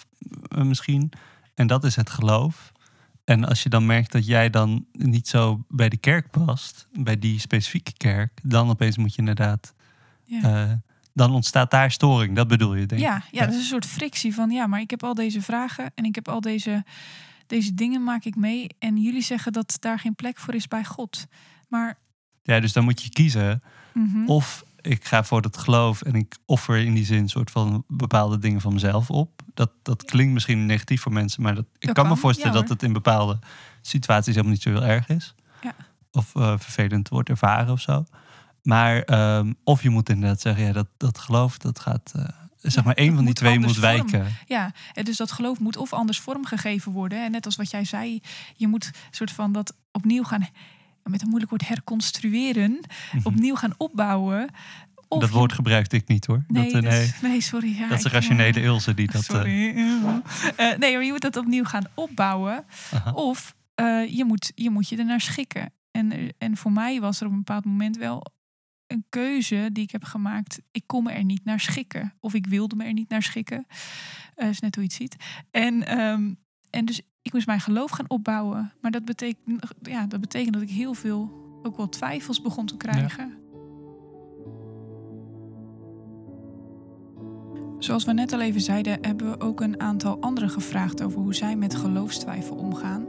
[0.57, 1.13] uh, misschien.
[1.55, 2.73] En dat is het geloof.
[3.25, 7.19] En als je dan merkt dat jij dan niet zo bij de kerk past, bij
[7.19, 9.75] die specifieke kerk, dan opeens moet je inderdaad
[10.25, 10.69] ja.
[10.69, 10.73] uh,
[11.17, 12.37] dan ontstaat daar storing.
[12.37, 13.07] Dat bedoel je, denk ik.
[13.07, 15.91] Ja, ja, dat is een soort frictie van ja, maar ik heb al deze vragen
[15.95, 16.85] en ik heb al deze,
[17.47, 18.67] deze dingen maak ik mee.
[18.79, 21.27] En jullie zeggen dat daar geen plek voor is bij God.
[21.69, 21.99] Maar.
[22.43, 23.63] Ja, dus dan moet je kiezen.
[23.93, 24.29] Mm -hmm.
[24.29, 28.39] Of ik ga voor dat geloof en ik offer in die zin soort van bepaalde
[28.39, 29.43] dingen van mezelf op.
[29.55, 32.61] Dat, dat klinkt misschien negatief voor mensen, maar dat, ik Dat kan, me voorstellen ja,
[32.61, 33.39] dat het in bepaalde
[33.81, 35.35] situaties helemaal niet zo heel erg is.
[35.63, 35.75] Ja.
[36.13, 38.05] Of eh, vervelend wordt ervaren of zo.
[38.67, 42.25] Maar ehm, of je moet inderdaad zeggen, ja, dat, dat geloof, dat gaat, eh,
[42.57, 43.81] zeg Ja, maar, één van die twee moet vorm.
[43.81, 44.27] wijken.
[44.47, 47.25] Ja, dus dat geloof moet of anders vormgegeven worden.
[47.25, 48.21] En net als wat jij zei,
[48.57, 50.47] je moet soort van dat opnieuw gaan,
[51.03, 52.71] met een moeilijk woord, herconstrueren.
[53.13, 53.21] Mhm.
[53.27, 54.49] Opnieuw gaan opbouwen.
[55.09, 56.45] Of dat woord gebruikte ik niet hoor.
[56.49, 57.77] Nee, dat, eh, dat nee, nee, sorry.
[57.79, 59.23] Ja, dat is de ik, rationele eh, Ilse die dat.
[59.23, 59.69] eh, Sorry.
[60.57, 62.65] Eh, nee, maar je moet dat opnieuw gaan opbouwen.
[62.93, 63.11] aha.
[63.13, 65.73] Of eh, je, moet, je moet je ernaar schikken.
[65.91, 68.27] En, eh, en voor mij was er op een bepaald moment wel
[68.87, 70.61] een keuze die ik heb gemaakt.
[70.71, 72.15] Ik kon me er niet naar schikken.
[72.21, 73.67] Of ik wilde me er niet naar schikken.
[74.35, 75.17] Eh is net hoe je het ziet.
[75.51, 76.35] En, ehm,
[76.71, 78.73] en dus ik moest mijn geloof gaan opbouwen.
[78.81, 82.77] Maar dat betekent, ja, dat betekent dat ik heel veel ook wel twijfels begon te
[82.77, 83.39] krijgen.
[87.79, 91.35] Zoals we net al even zeiden, hebben we ook een aantal anderen gevraagd over hoe
[91.35, 93.07] zij met geloofstwijfel omgaan.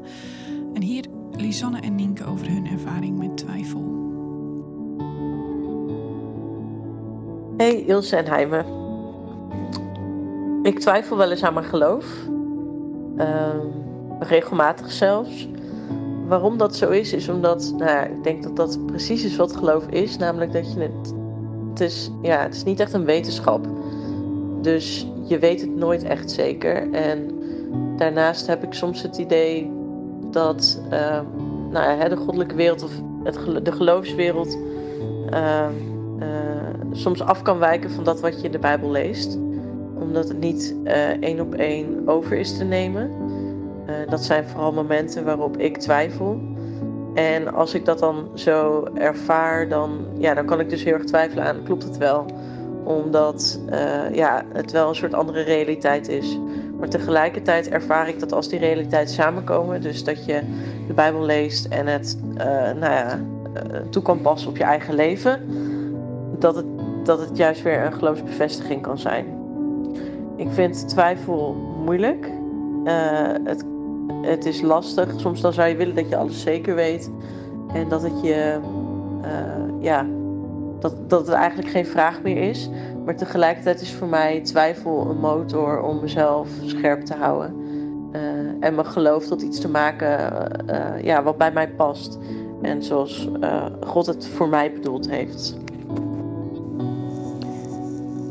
[0.74, 4.07] En hier Lisanne en Nienke over hun ervaring met twijfel.
[7.58, 8.66] Hey Ilse en Heime.
[10.64, 12.06] Ik twijfel wel eens aan mijn geloof.
[13.18, 13.66] Ehm,
[14.20, 15.50] regelmatig zelfs.
[16.28, 19.56] Waarom dat zo is, is omdat nou ja, ik denk dat dat precies is wat
[19.56, 20.18] geloof is.
[20.18, 21.14] Namelijk dat je het.
[21.70, 23.68] Het is, ja, het is niet echt een wetenschap.
[24.62, 26.92] Dus je weet het nooit echt zeker.
[26.92, 27.40] En
[27.96, 29.72] daarnaast heb ik soms het idee
[30.32, 31.26] dat ehm,
[31.70, 32.92] nou ja, de goddelijke wereld of
[33.24, 34.58] het, de geloofswereld
[35.30, 35.74] ehm,
[36.92, 39.38] soms af kan wijken van dat wat je in de Bijbel leest.
[40.00, 40.76] Omdat het niet
[41.20, 43.12] één op één over is te nemen.
[44.10, 46.40] dat zijn vooral momenten waarop ik twijfel.
[47.18, 51.04] En als ik dat dan zo ervaar, dan, ja, dan kan ik dus heel erg
[51.04, 52.26] twijfelen aan, klopt het wel?
[52.84, 56.40] Omdat uh, ja, het wel een soort andere realiteit is.
[56.80, 60.42] Maar tegelijkertijd ervaar ik dat als die realiteit samenkomen, dus dat je
[60.88, 62.18] de Bijbel leest en het
[62.80, 63.20] nou ja,
[63.90, 65.42] toe kan passen op je eigen leven,
[66.40, 66.66] dat het,
[67.08, 69.26] dat het juist weer een geloofsbevestiging kan zijn.
[70.36, 72.32] Ik vind twijfel moeilijk.
[73.44, 73.66] het
[74.22, 75.14] het is lastig.
[75.16, 77.12] Soms dan zou je willen dat je alles zeker weet.
[77.74, 78.60] En dat het je,
[79.22, 80.06] uh, ja,
[80.80, 82.70] dat, dat het eigenlijk geen vraag meer is.
[83.06, 87.56] Maar tegelijkertijd is voor mij twijfel een motor om mezelf scherp te houden.
[88.12, 88.20] Uh,
[88.60, 90.10] en mijn geloof tot iets te maken
[91.02, 92.20] ja, wat bij mij past.
[92.62, 93.30] En zoals
[93.86, 95.58] God het voor mij bedoeld heeft.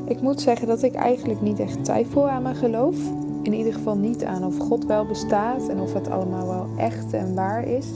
[0.07, 2.97] Ik moet zeggen dat ik eigenlijk niet echt twijfel aan mijn geloof
[3.43, 7.13] in ieder geval niet aan of God wel bestaat en of het allemaal wel echt
[7.13, 7.87] en waar is.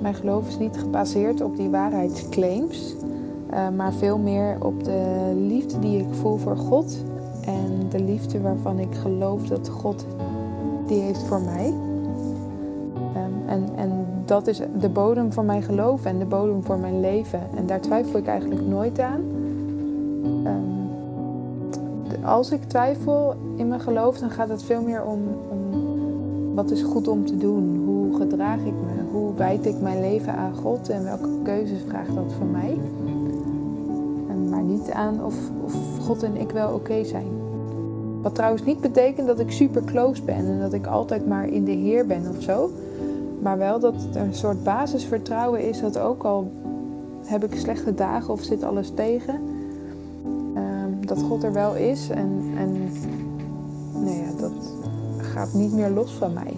[0.00, 2.94] Mijn geloof is niet gebaseerd op die waarheidsclaims,
[3.52, 7.04] uh, maar veel meer op de liefde die ik voel voor God
[7.44, 10.06] en de liefde waarvan ik geloof dat God
[10.86, 11.66] die heeft voor mij.
[11.66, 17.00] Um, en, en dat is de bodem van mijn geloof en de bodem voor mijn
[17.00, 17.40] leven.
[17.56, 19.41] En daar twijfel ik eigenlijk nooit aan.
[22.24, 25.60] Als ik twijfel in mijn geloof, dan gaat het veel meer om, om
[26.54, 27.82] wat is goed om te doen.
[27.84, 29.10] Hoe gedraag ik me?
[29.12, 32.78] Hoe wijd ik mijn leven aan God en welke keuzes vraagt dat van mij?
[34.28, 37.40] En maar niet aan of, of God en ik wel oké zijn.
[38.22, 41.64] Wat trouwens niet betekent dat ik super close ben en dat ik altijd maar in
[41.64, 42.70] de Heer ben of zo.
[43.40, 46.50] Maar wel dat er een soort basisvertrouwen is dat ook al
[47.24, 49.40] heb ik slechte dagen of zit alles tegen,
[51.14, 52.72] dat God er wel is en, en
[54.04, 54.74] nee, ja, dat
[55.18, 56.56] gaat niet meer los van mij.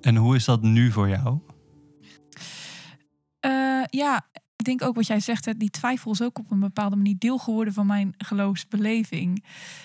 [0.00, 1.38] En hoe is dat nu voor jou?
[3.46, 6.96] Uh, ja, ik denk ook wat jij zegt, die twijfel is ook op een bepaalde
[6.96, 9.44] manier deel geworden van mijn geloofsbeleving.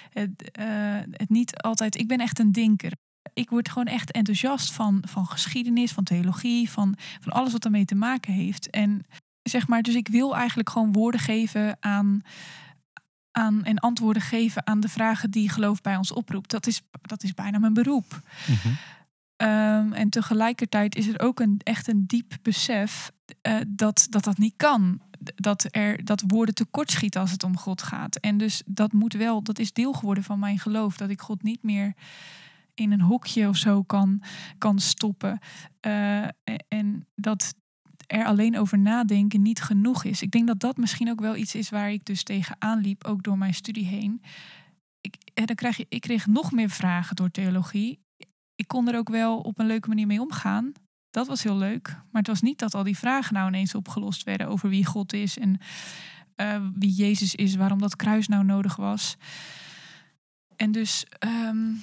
[0.09, 0.65] Het, uh,
[1.11, 2.91] het niet altijd, ik ben echt een denker
[3.33, 7.85] ik word gewoon echt enthousiast van, van geschiedenis, van theologie, van, van alles wat ermee
[7.85, 8.69] te maken heeft.
[8.69, 9.05] En
[9.43, 12.21] zeg maar, dus ik wil eigenlijk gewoon woorden geven aan,
[13.31, 16.49] aan en antwoorden geven aan de vragen die geloof bij ons oproept.
[16.49, 18.21] Dat is, dat is bijna mijn beroep.
[18.47, 18.73] Mhm.
[19.35, 23.11] Ehm, en tegelijkertijd is er ook een, echt een diep besef
[23.47, 25.01] uh, dat, dat dat niet kan.
[25.35, 28.15] Dat, er, dat woorden tekortschieten als het om God gaat.
[28.15, 30.97] En dus dat moet wel, dat is deel geworden van mijn geloof.
[30.97, 31.93] Dat ik God niet meer
[32.79, 34.21] in een hokje of zo kan,
[34.57, 35.39] kan stoppen.
[35.87, 36.27] Uh,
[36.67, 37.55] en dat
[38.07, 40.21] er alleen over nadenken niet genoeg is.
[40.21, 43.23] Ik denk dat dat misschien ook wel iets is waar ik dus tegenaan liep, ook
[43.23, 44.21] door mijn studie heen.
[45.01, 47.99] Ik, dan krijg je, ik kreeg nog meer vragen door theologie.
[48.55, 50.71] Ik kon er ook wel op een leuke manier mee omgaan.
[51.09, 51.87] Dat was heel leuk.
[51.87, 55.13] Maar het was niet dat al die vragen nou ineens opgelost werden over wie God
[55.13, 55.59] is en
[56.35, 59.15] uh, wie Jezus is, waarom dat kruis nou nodig was.
[60.55, 61.81] En dus um,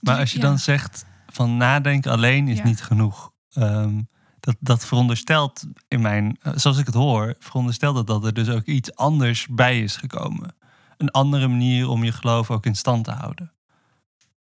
[0.00, 3.32] maar als je dan zegt van nadenken alleen is niet genoeg.
[3.52, 4.00] Ehm,
[4.40, 8.48] dat, dat veronderstelt in mijn, eh, zoals ik het hoor, veronderstelt dat dat er dus
[8.48, 10.56] ook iets anders bij is gekomen.
[10.96, 13.52] Een andere manier om je geloof ook in stand te houden.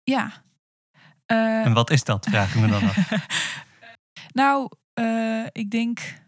[0.03, 0.43] Ja.
[1.25, 3.09] en wat is dat, vraag ik me dan af.
[4.41, 4.69] nou,
[4.99, 6.23] uh, ik denk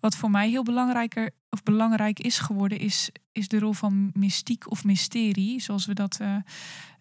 [0.00, 4.70] wat voor mij heel belangrijker of belangrijk is geworden, is, is de rol van mystiek
[4.70, 6.36] of mysterie, zoals we dat uh,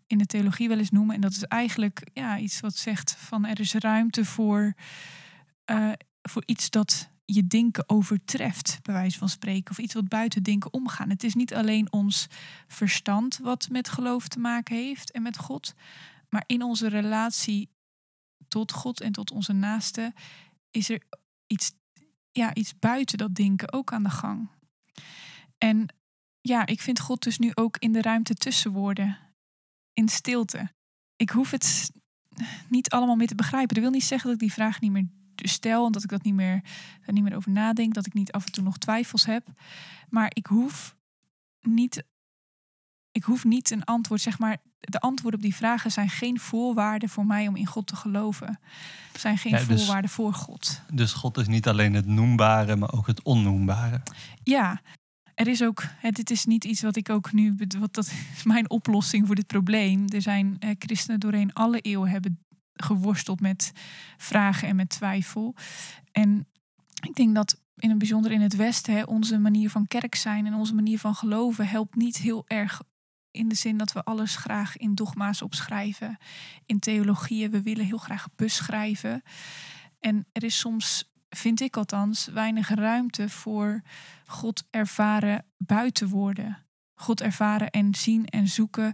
[0.08, 1.16] in de theologie wel eens noemen.
[1.16, 4.74] En dat is eigenlijk ja, iets wat zegt van er is ruimte voor,
[5.72, 5.92] uh,
[6.22, 9.72] voor iets dat je denken overtreft, bij wijze van spreken.
[9.72, 11.10] Of iets wat buiten denken omgaan.
[11.10, 12.28] Het is niet alleen ons
[12.68, 15.74] verstand wat met geloof te maken heeft en met God.
[16.30, 17.70] Maar in onze relatie
[18.48, 20.14] tot God en tot onze naasten
[20.72, 21.02] is er
[21.48, 21.72] iets,
[22.32, 24.50] ja, iets buiten dat denken ook aan de gang.
[25.58, 25.88] En
[26.42, 29.27] ja, ik vind God dus nu ook in de ruimte tussen woorden
[29.98, 30.72] in stilte.
[31.16, 31.92] Ik hoef het
[32.70, 33.76] niet allemaal meer te begrijpen.
[33.76, 36.24] Dat wil niet zeggen dat ik die vraag niet meer stel en dat ik dat
[36.24, 36.62] niet meer,
[37.06, 39.48] daar niet meer over nadenk, dat ik niet af en toe nog twijfels heb.
[40.10, 40.96] Maar ik hoef
[41.62, 42.04] niet,
[43.12, 44.58] ik hoef niet een antwoord, zeg maar.
[44.80, 48.60] De antwoorden op die vragen zijn geen voorwaarden voor mij om in God te geloven.
[49.14, 50.82] Zijn geen ja, dus, voorwaarden voor God.
[50.94, 54.02] Dus God is niet alleen het noembare, maar ook het onnoembare.
[54.44, 54.82] Ja,
[55.38, 58.70] er is ook, dit is niet iets wat ik ook nu, wat dat is mijn
[58.70, 60.06] oplossing voor dit probleem.
[60.08, 62.40] Er zijn christenen doorheen alle eeuwen hebben
[62.74, 63.72] geworsteld met
[64.18, 65.56] vragen en met twijfel.
[66.12, 66.48] En
[67.08, 70.46] ik denk dat in het bijzonder in het Westen, hè, onze manier van kerk zijn
[70.46, 72.82] en onze manier van geloven helpt niet heel erg
[73.32, 76.18] in de zin dat we alles graag in dogma's opschrijven,
[76.66, 77.52] in theologieën.
[77.52, 79.22] We willen heel graag beschrijven.
[80.00, 83.82] En er is soms, vind ik althans, weinig ruimte voor
[84.26, 86.58] God ervaren buiten woorden.
[86.96, 88.94] God ervaren en zien en zoeken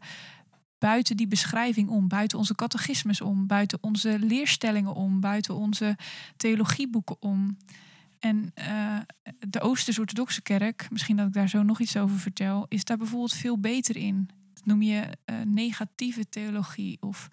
[0.77, 5.97] buiten die beschrijving om, buiten onze catechismes om, buiten onze leerstellingen om, buiten onze
[6.37, 7.57] theologieboeken om.
[8.19, 8.97] En uh,
[9.47, 13.33] de Oosters-Orthodoxe Kerk, misschien dat ik daar zo nog iets over vertel, is daar bijvoorbeeld
[13.33, 14.29] veel beter in.
[14.53, 17.27] Dat noem je uh, negatieve theologie of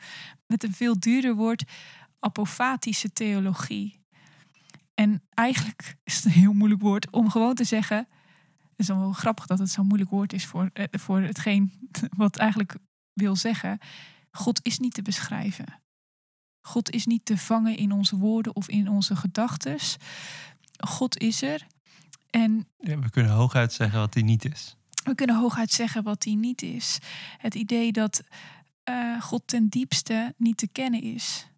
[0.47, 1.65] met een veel duurder woord
[2.19, 4.00] apofatische theologie.
[5.01, 7.97] En eigenlijk is het een heel moeilijk woord om gewoon te zeggen.
[7.97, 11.89] Het is dan wel grappig dat het zo'n moeilijk woord is voor, uh, voor hetgeen
[12.17, 12.77] wat eigenlijk
[13.13, 13.79] wil zeggen.
[14.31, 15.81] God is niet te beschrijven.
[16.61, 19.79] God is niet te vangen in onze woorden of in onze gedachten.
[20.87, 21.67] God is er.
[22.31, 24.77] En ja, we kunnen hooguit zeggen wat hij niet is.
[25.05, 26.99] We kunnen hooguit zeggen wat hij niet is.
[27.39, 28.23] Het idee dat
[28.85, 31.50] uh, God ten diepste niet te kennen is.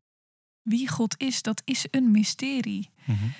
[0.62, 2.90] Wie God is, dat is een mysterie.
[3.04, 3.32] Mm -hmm.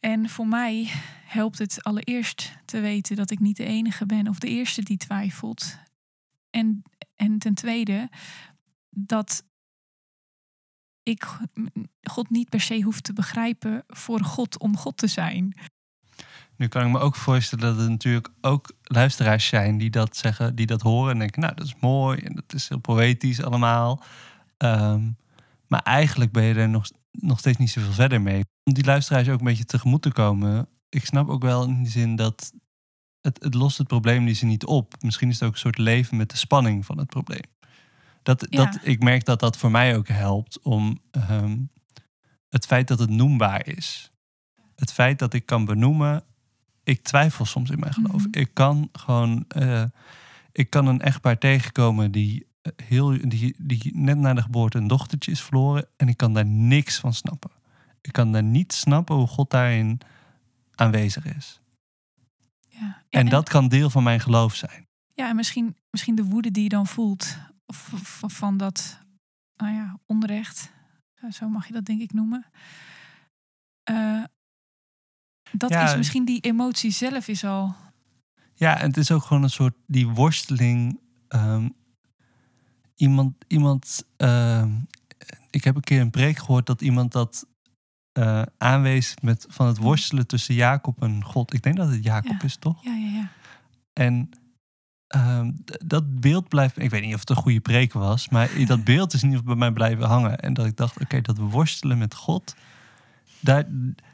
[0.00, 0.90] En voor mij
[1.24, 4.96] helpt het allereerst te weten dat ik niet de enige ben of de eerste die
[4.96, 5.78] twijfelt.
[6.50, 6.82] En,
[7.16, 8.10] en ten tweede
[8.90, 9.44] dat
[11.02, 11.26] ik
[12.02, 15.58] God niet per se hoef te begrijpen voor God om God te zijn.
[16.56, 20.54] Nu kan ik me ook voorstellen dat er natuurlijk ook luisteraars zijn die dat zeggen,
[20.54, 24.02] die dat horen en denken, nou dat is mooi en dat is heel poëtisch allemaal.
[24.58, 25.16] Um,
[25.68, 28.44] maar eigenlijk ben je er nog, nog steeds niet zoveel verder mee.
[28.64, 30.68] Om die luisteraars ook een beetje tegemoet te komen.
[30.88, 32.52] Ik snap ook wel in die zin dat
[33.20, 34.94] het, het lost het probleem die ze niet op.
[35.00, 37.54] Misschien is het ook een soort leven met de spanning van het probleem.
[38.22, 38.64] Dat, ja.
[38.64, 41.00] dat, ik merk dat dat voor mij ook helpt om
[41.30, 41.70] um,
[42.48, 44.10] het feit dat het noembaar is.
[44.74, 46.24] Het feit dat ik kan benoemen,
[46.82, 48.12] ik twijfel soms in mijn geloof.
[48.12, 48.40] Mm -hmm.
[48.40, 49.84] Ik kan gewoon, uh,
[50.52, 55.30] ik kan een echtpaar tegenkomen die, heel, die, die net na de geboorte een dochtertje
[55.30, 57.50] is verloren en ik kan daar niks van snappen.
[58.00, 60.00] Ik kan daar niet snappen hoe God daarin
[60.74, 61.60] aanwezig is.
[62.68, 63.02] Ja.
[63.10, 64.86] En, en dat kan deel van mijn geloof zijn.
[65.14, 67.36] Ja, en misschien, misschien de woede die je dan voelt
[68.26, 69.00] van dat
[69.56, 70.72] nou ja, onrecht,
[71.30, 72.46] zo mag je dat denk ik noemen.
[73.90, 74.24] Uh,
[75.52, 75.90] dat Ja.
[75.90, 77.74] is misschien die emotie zelf is al.
[78.54, 80.98] Ja, en het is ook gewoon een soort die worsteling.
[81.28, 81.68] ehm,
[82.96, 84.70] iemand, iemand ehm,
[85.50, 87.46] ik heb een keer een preek gehoord dat iemand dat
[88.12, 91.54] eh, aanwees met van het worstelen tussen Jacob en God.
[91.54, 92.44] Ik denk dat het Jacob Ja.
[92.46, 92.84] is, toch?
[92.84, 93.28] Ja, ja, ja.
[93.92, 94.30] En
[95.06, 95.52] ehm,
[95.84, 99.12] dat beeld blijft, ik weet niet of het een goede preek was, maar dat beeld
[99.12, 100.38] is in ieder geval bij mij blijven hangen.
[100.38, 102.56] En dat ik dacht, oké, dat worstelen met God,
[103.40, 103.64] daar,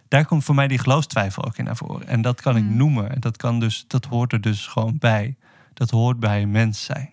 [0.08, 2.06] daar komt voor mij die geloofstwijfel ook in naar voren.
[2.06, 2.76] En dat kan ik Mm.
[2.76, 3.10] noemen.
[3.14, 5.36] En dat, kan dus, dat hoort er dus gewoon bij.
[5.74, 7.10] Dat hoort bij een mens zijn.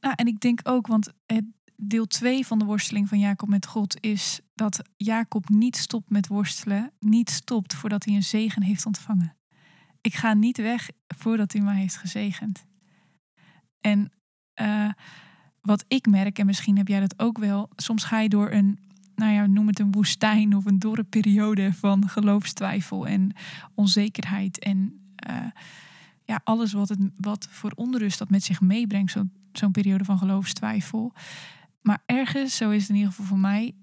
[0.00, 1.44] Nou, en ik denk ook, want het
[1.76, 6.26] deel 2 van de worsteling van Jacob met God is dat Jacob niet stopt met
[6.26, 9.36] worstelen, niet stopt voordat hij een zegen heeft ontvangen.
[10.00, 12.64] Ik ga niet weg voordat hij mij heeft gezegend.
[13.80, 14.12] En
[14.54, 14.90] eh,
[15.60, 18.78] wat ik merk, en misschien heb jij dat ook wel, soms ga je door een,
[19.14, 23.32] nou ja, noem het een woestijn of een dorre periode van geloofstwijfel en
[23.74, 25.36] onzekerheid en eh,
[26.24, 29.24] ja, alles wat, het, wat voor onrust dat met zich meebrengt, zo,
[29.58, 31.12] zo'n periode van geloofstwijfel.
[31.80, 33.74] Maar ergens, zo is het in ieder geval voor mij,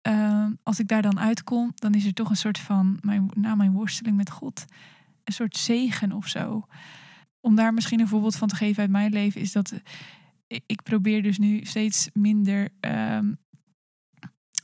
[0.00, 3.54] eh, als ik daar dan uitkom, dan is er toch een soort van, mijn, na
[3.54, 4.64] mijn worsteling met God,
[5.24, 6.66] een soort zegen of zo.
[7.40, 9.78] Om daar misschien een voorbeeld van te geven uit mijn leven, is dat eh,
[10.46, 13.32] ik- ik probeer dus nu steeds minder, ehm,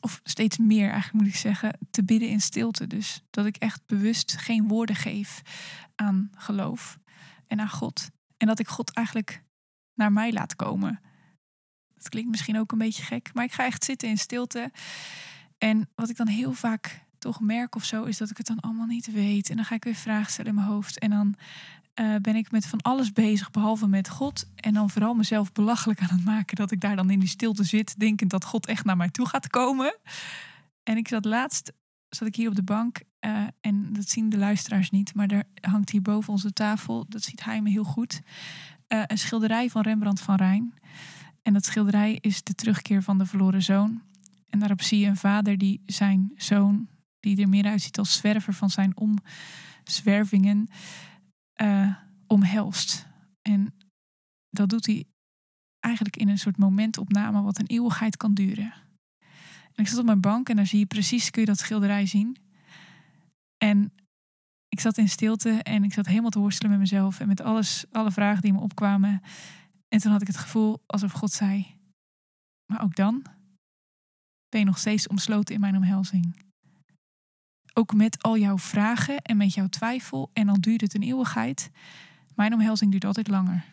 [0.00, 2.86] of steeds meer eigenlijk moet ik zeggen, te bidden in stilte.
[2.86, 5.42] Dus dat ik echt bewust geen woorden geef
[5.94, 6.98] aan geloof
[7.46, 8.10] en aan God.
[8.36, 9.44] En dat ik God eigenlijk
[9.96, 11.00] naar mij laat komen.
[11.94, 14.70] Dat klinkt misschien ook een beetje gek, maar ik ga echt zitten in stilte.
[15.58, 18.60] En wat ik dan heel vaak toch merk of zo, is dat ik het dan
[18.60, 19.50] allemaal niet weet.
[19.50, 20.98] En dan ga ik weer vragen stellen in mijn hoofd.
[20.98, 21.34] En dan
[21.94, 24.44] eh, ben ik met van alles bezig, behalve met God.
[24.54, 27.64] En dan vooral mezelf belachelijk aan het maken dat ik daar dan in die stilte
[27.64, 29.98] zit, denkend dat God echt naar mij toe gaat komen.
[30.82, 31.72] En ik zat laatst,
[32.08, 33.00] zat ik hier op de bank.
[33.26, 37.22] Eh, en dat zien de luisteraars niet, maar er hangt hier boven onze tafel, dat
[37.22, 38.20] ziet hij me heel goed,
[38.86, 40.74] eh, een schilderij van Rembrandt van Rijn.
[41.42, 44.02] En dat schilderij is de terugkeer van de verloren zoon.
[44.48, 46.88] En daarop zie je een vader die zijn zoon,
[47.20, 50.68] die er meer uitziet als zwerver van zijn omzwervingen,
[51.52, 51.94] eh,
[52.26, 53.06] omhelst.
[53.42, 53.74] En
[54.50, 55.04] dat doet hij
[55.80, 58.72] eigenlijk in een soort momentopname wat een eeuwigheid kan duren.
[59.72, 62.06] En ik zat op mijn bank en daar zie je precies, kun je dat schilderij
[62.06, 62.44] zien.
[63.58, 63.92] En
[64.68, 67.84] ik zat in stilte en ik zat helemaal te worstelen met mezelf en met alles,
[67.92, 69.20] alle vragen die me opkwamen.
[69.88, 71.76] En toen had ik het gevoel alsof God zei,
[72.72, 73.22] maar ook dan
[74.48, 76.44] ben je nog steeds omsloten in mijn omhelzing.
[77.72, 81.70] Ook met al jouw vragen en met jouw twijfel en dan duurt het een eeuwigheid.
[82.34, 83.64] Mijn omhelzing duurt altijd langer.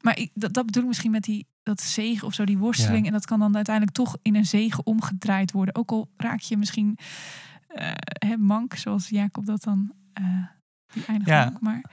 [0.00, 3.00] Maar ik, dat, dat bedoel ik misschien met die, dat zegen of zo, die worsteling.
[3.00, 3.06] Ja.
[3.06, 5.74] En dat kan dan uiteindelijk toch in een zegen omgedraaid worden.
[5.74, 6.98] Ook al raak je misschien
[8.26, 10.24] hè, mank, zoals Jacob dat dan eh
[10.92, 11.44] die eindigt Ja.
[11.44, 11.60] mank.
[11.60, 11.90] Maar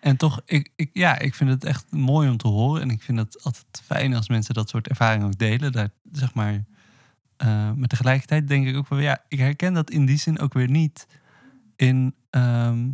[0.00, 2.82] En toch, ik, ik, ja, ik vind het echt mooi om te horen.
[2.82, 5.72] En ik vind het altijd fijn als mensen dat soort ervaringen ook delen.
[5.72, 6.64] Daar, zeg maar,
[7.36, 10.52] eh, maar tegelijkertijd denk ik ook wel, ja, ik herken dat in die zin ook
[10.54, 11.06] weer niet.
[11.76, 12.88] In, ehm,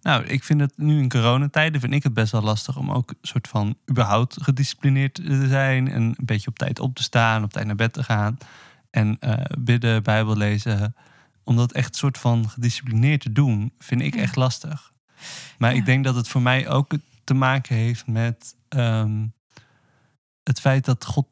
[0.00, 3.10] nou, ik vind het nu in coronatijden vind ik het best wel lastig om ook
[3.10, 5.88] een soort van überhaupt gedisciplineerd te zijn.
[5.88, 8.38] En een beetje op tijd op te staan, op tijd naar bed te gaan.
[8.90, 10.94] En eh, bidden, Bijbel lezen.
[11.44, 14.92] Om dat echt soort van gedisciplineerd te doen, vind ik echt lastig.
[15.58, 15.78] Maar Ja.
[15.78, 16.92] ik denk dat het voor mij ook
[17.24, 19.26] te maken heeft met ehm,
[20.42, 21.30] het feit dat God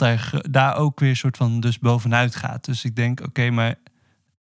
[0.51, 2.65] daar, ook weer soort van dus bovenuit gaat.
[2.65, 3.75] Dus ik denk, oké, maar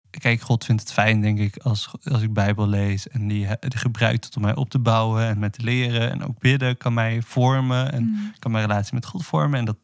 [0.09, 4.25] kijk, God vindt het fijn, denk ik, als, als ik Bijbel lees en die gebruikt
[4.25, 6.11] het om mij op te bouwen en met te leren.
[6.11, 9.59] En ook bidden kan mij vormen en mm, kan mijn relatie met God vormen.
[9.59, 9.77] En dat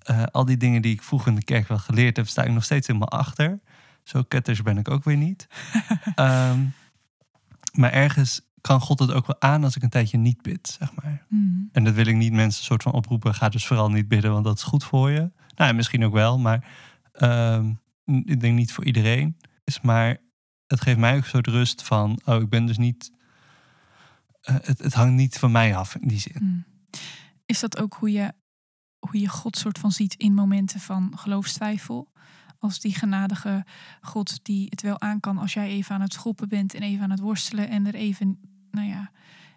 [0.00, 2.52] eh, al die dingen die ik vroeger in de kerk wel geleerd heb, sta ik
[2.52, 3.60] nog steeds helemaal achter.
[4.10, 5.46] Zo ketters ben ik ook weer niet.
[6.14, 6.60] Ehm,
[7.72, 10.94] maar ergens kan God het ook wel aan als ik een tijdje niet bid, zeg
[10.94, 11.26] maar.
[11.28, 13.34] mm, En dat wil ik niet mensen soort van oproepen.
[13.34, 15.30] Ga dus vooral niet bidden, want dat is goed voor je.
[15.56, 16.68] Nou, misschien ook wel, maar
[17.12, 17.72] ehm,
[18.04, 19.36] ik denk niet voor iedereen.
[19.64, 20.16] Is maar
[20.66, 23.12] het geeft mij ook een soort rust van, oh, ik ben dus niet.
[24.40, 26.36] eh, het, het hangt niet van mij af in die zin.
[26.40, 26.64] mm.
[27.46, 28.32] Is dat ook hoe je,
[28.98, 32.12] hoe je God soort van ziet in momenten van geloofstwijfel?
[32.60, 33.64] Als die genadige
[34.00, 37.02] God die het wel aan kan als jij even aan het schoppen bent en even
[37.02, 38.38] aan het worstelen en er even,
[38.70, 39.10] nou ja,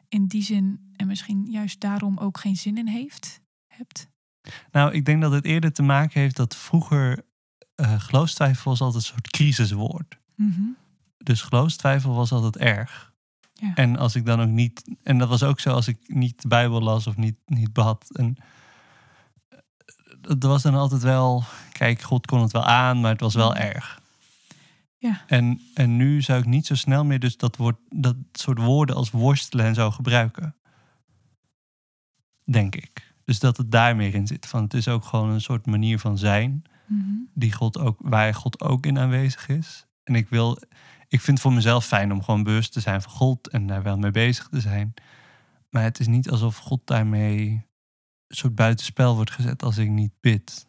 [0.08, 4.08] in die zin en misschien juist daarom ook geen zin in heeft, hebt.
[4.72, 7.26] Nou, ik denk dat het eerder te maken heeft dat vroeger
[7.76, 10.18] eh geloofstwijfel was altijd een soort crisiswoord.
[10.36, 10.62] Mhm.
[11.18, 13.14] Dus geloofstwijfel was altijd erg.
[13.54, 13.76] Ja.
[13.76, 14.96] En als ik dan ook niet.
[15.04, 18.16] En dat was ook zo als ik niet de Bijbel las of niet, niet bad.
[18.18, 18.38] En
[20.28, 21.44] dat was dan altijd wel.
[21.72, 24.02] Kijk, God kon het wel aan, maar het was wel erg.
[24.98, 25.22] Ja.
[25.28, 28.96] En, en nu zou ik niet zo snel meer dus dat, woord, dat soort woorden
[28.96, 30.56] als worstelen en zo gebruiken.
[32.44, 33.14] Denk ik.
[33.26, 34.46] Dus dat het daar meer in zit.
[34.46, 37.12] Van het is ook gewoon een soort manier van zijn Mhm.
[37.34, 39.86] die God ook, waar God ook in aanwezig is.
[40.04, 40.58] En ik wil,
[41.08, 43.84] ik vind het voor mezelf fijn om gewoon bewust te zijn van God en daar
[43.84, 44.94] wel mee bezig te zijn.
[45.70, 47.66] Maar het is niet alsof God daarmee
[48.36, 50.68] soort buitenspel wordt gezet als ik niet bid.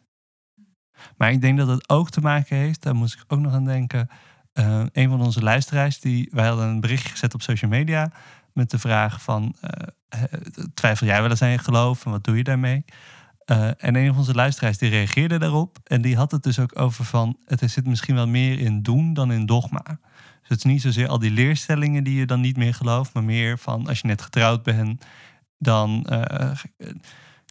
[1.17, 3.65] Maar ik denk dat het ook te maken heeft, daar moest ik ook nog aan
[3.65, 4.09] denken.
[4.53, 8.11] eh, een van onze luisteraars, die, wij hadden een berichtje gezet op social media
[8.53, 10.39] met de vraag van, eh, eh,
[10.73, 12.85] twijfel jij wel eens aan je geloof en wat doe je daarmee?
[13.77, 15.77] En een van onze luisteraars die reageerde daarop.
[15.83, 17.37] En die had het dus ook over van...
[17.45, 19.83] het zit misschien wel meer in doen dan in dogma.
[19.85, 23.13] Dus het is niet zozeer al die leerstellingen die je dan niet meer gelooft...
[23.13, 25.05] maar meer van als je net getrouwd bent...
[25.57, 26.05] dan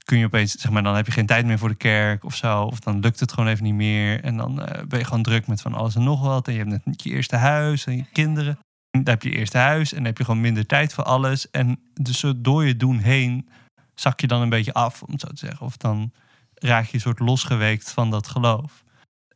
[0.05, 0.83] kun je opeens, zeg maar...
[0.83, 2.63] dan heb je geen tijd meer voor de kerk of zo.
[2.63, 4.25] Of dan lukt het gewoon even niet meer.
[4.25, 6.49] En dan eh, ben je gewoon druk met van alles en nog wat.
[6.49, 8.59] En je hebt net je eerste huis en je kinderen.
[8.91, 11.05] En dan heb je je eerste huis en dan heb je gewoon minder tijd voor
[11.05, 11.51] alles.
[11.51, 13.49] En dus door je doen heen
[13.95, 15.67] zak je dan een beetje af, om het zo te zeggen.
[15.67, 16.13] Of dan
[16.55, 18.85] raak je een soort losgeweekt van dat geloof.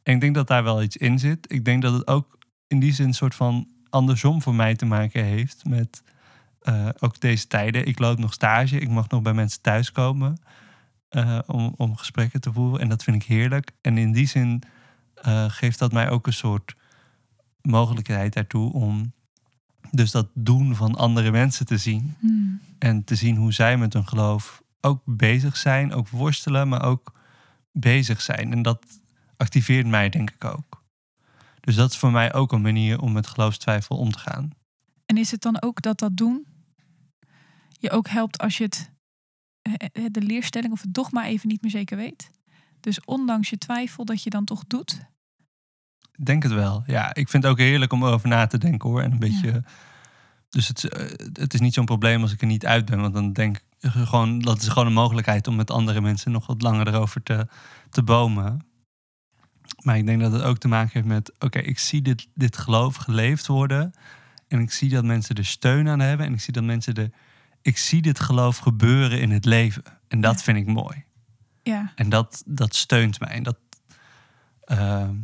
[0.02, 1.52] En ik denk dat daar wel iets in zit.
[1.52, 4.87] Ik denk dat het ook in die zin een soort van andersom voor mij te
[4.87, 6.02] maken heeft met
[6.60, 7.86] eh, ook deze tijden.
[7.86, 10.40] Ik loop nog stage, ik mag nog bij mensen thuiskomen
[11.08, 12.80] eh, om, om gesprekken te voeren.
[12.80, 13.70] En dat vind ik heerlijk.
[13.80, 14.62] En in die zin
[15.14, 16.76] eh, geeft dat mij ook een soort
[17.62, 19.12] mogelijkheid daartoe om
[19.90, 22.16] dus dat doen van andere mensen te zien.
[22.20, 22.60] Mm.
[22.78, 27.12] En te zien hoe zij met hun geloof ook bezig zijn, ook worstelen, maar ook
[27.72, 28.52] bezig zijn.
[28.52, 28.84] En dat
[29.36, 30.82] activeert mij, denk ik ook.
[31.60, 34.52] Dus dat is voor mij ook een manier om met geloofstwijfel om te gaan.
[35.10, 36.46] En is het dan ook dat dat doen
[37.78, 38.92] je ook helpt als je het,
[39.62, 42.30] eh, eh, de leerstelling of het dogma even niet meer zeker weet?
[42.80, 45.00] Dus ondanks je twijfel dat je dan toch doet?
[46.22, 46.82] Denk het wel.
[46.86, 49.02] Ja, ik vind het ook heerlijk om erover na te denken hoor.
[49.02, 49.64] En een beetje.
[50.48, 53.00] Dus het, eh, het is niet zo'n probleem als ik er niet uit ben.
[53.00, 56.46] Want dan denk ik gewoon, dat is gewoon een mogelijkheid om met andere mensen nog
[56.46, 57.48] wat langer erover te,
[57.90, 58.66] te bomen.
[59.82, 62.56] Maar ik denk dat het ook te maken heeft met, oké, ik zie dit, dit
[62.56, 63.92] geloof geleefd worden.
[64.49, 66.26] En ik zie dat mensen er steun aan hebben.
[66.26, 67.11] En ik zie dat mensen de.
[67.62, 69.82] Ik zie dit geloof gebeuren in het leven.
[70.09, 70.40] En dat Ja.
[70.40, 71.05] vind ik mooi.
[71.62, 71.92] Ja.
[71.94, 73.28] En dat, dat steunt mij.
[73.28, 73.59] En dat,
[74.61, 75.14] ehm,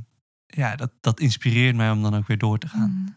[0.47, 2.91] ja, dat, dat inspireert mij om dan ook weer door te gaan.
[2.91, 3.15] Mm.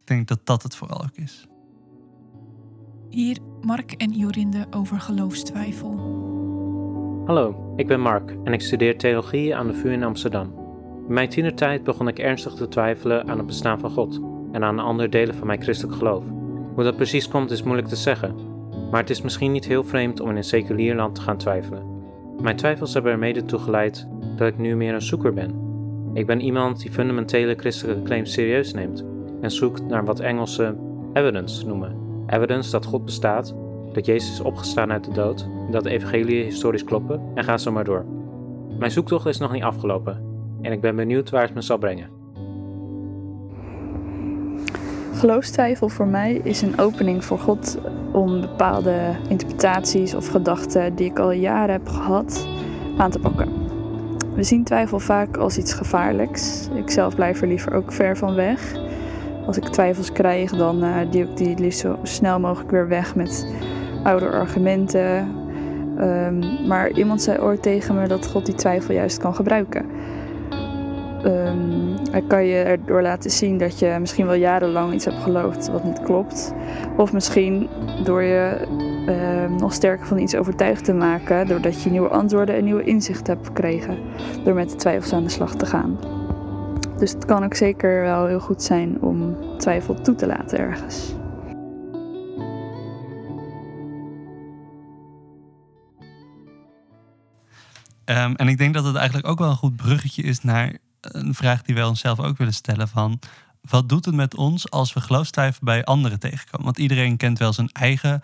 [0.00, 1.46] Ik denk dat dat het vooral ook is.
[3.10, 5.90] Hier Mark en Jorinde over geloofstwijfel.
[7.26, 10.46] Hallo, ik ben Mark en ik studeer theologie aan de VU in Amsterdam.
[11.08, 14.20] In mijn tienertijd begon ik ernstig te twijfelen aan het bestaan van God
[14.52, 16.24] en aan andere delen van mijn christelijk geloof.
[16.74, 18.34] Hoe dat precies komt is moeilijk te zeggen,
[18.90, 21.82] maar het is misschien niet heel vreemd om in een seculier land te gaan twijfelen.
[22.40, 25.60] Mijn twijfels hebben er mede toe geleid dat ik nu meer een zoeker ben.
[26.14, 29.04] Ik ben iemand die fundamentele christelijke claims serieus neemt
[29.40, 30.78] en zoekt naar wat Engelsen
[31.12, 31.96] evidence noemen.
[32.26, 33.54] Evidence dat God bestaat,
[33.92, 37.72] dat Jezus is opgestaan uit de dood, dat de evangelieën historisch kloppen en ga zo
[37.72, 38.04] maar door.
[38.78, 40.22] Mijn zoektocht is nog niet afgelopen
[40.62, 42.21] en ik ben benieuwd waar het me zal brengen.
[45.22, 47.78] Geloofstwijfel voor mij is een opening voor God
[48.12, 48.96] om bepaalde
[49.28, 52.46] interpretaties of gedachten die ik al jaren heb gehad
[52.96, 53.48] aan te pakken.
[54.34, 56.68] We zien twijfel vaak als iets gevaarlijks.
[56.74, 58.74] Ik zelf blijf er liever ook ver van weg.
[59.46, 63.14] Als ik twijfels krijg, dan uh, duw ik die liefst zo snel mogelijk weer weg
[63.14, 63.46] met
[64.02, 65.34] oude argumenten.
[66.00, 69.86] Um, maar iemand zei ooit tegen me dat God die twijfel juist kan gebruiken.
[72.10, 75.84] Hij kan je erdoor laten zien dat je misschien wel jarenlang iets hebt geloofd wat
[75.84, 76.54] niet klopt.
[76.96, 77.68] Of misschien
[78.04, 78.66] door je
[79.06, 83.34] uh, nog sterker van iets overtuigd te maken, doordat je nieuwe antwoorden en nieuwe inzichten
[83.34, 83.98] hebt gekregen.
[84.44, 85.98] Door met de twijfels aan de slag te gaan.
[86.98, 91.14] Dus het kan ook zeker wel heel goed zijn om twijfel toe te laten ergens.
[98.04, 100.72] Um, en ik denk dat het eigenlijk ook wel een goed bruggetje is naar
[101.02, 103.18] een vraag die wij onszelf ook willen stellen van
[103.60, 106.64] wat doet het met ons als we geloofstwijfel bij anderen tegenkomen?
[106.64, 108.22] Want iedereen kent wel zijn eigen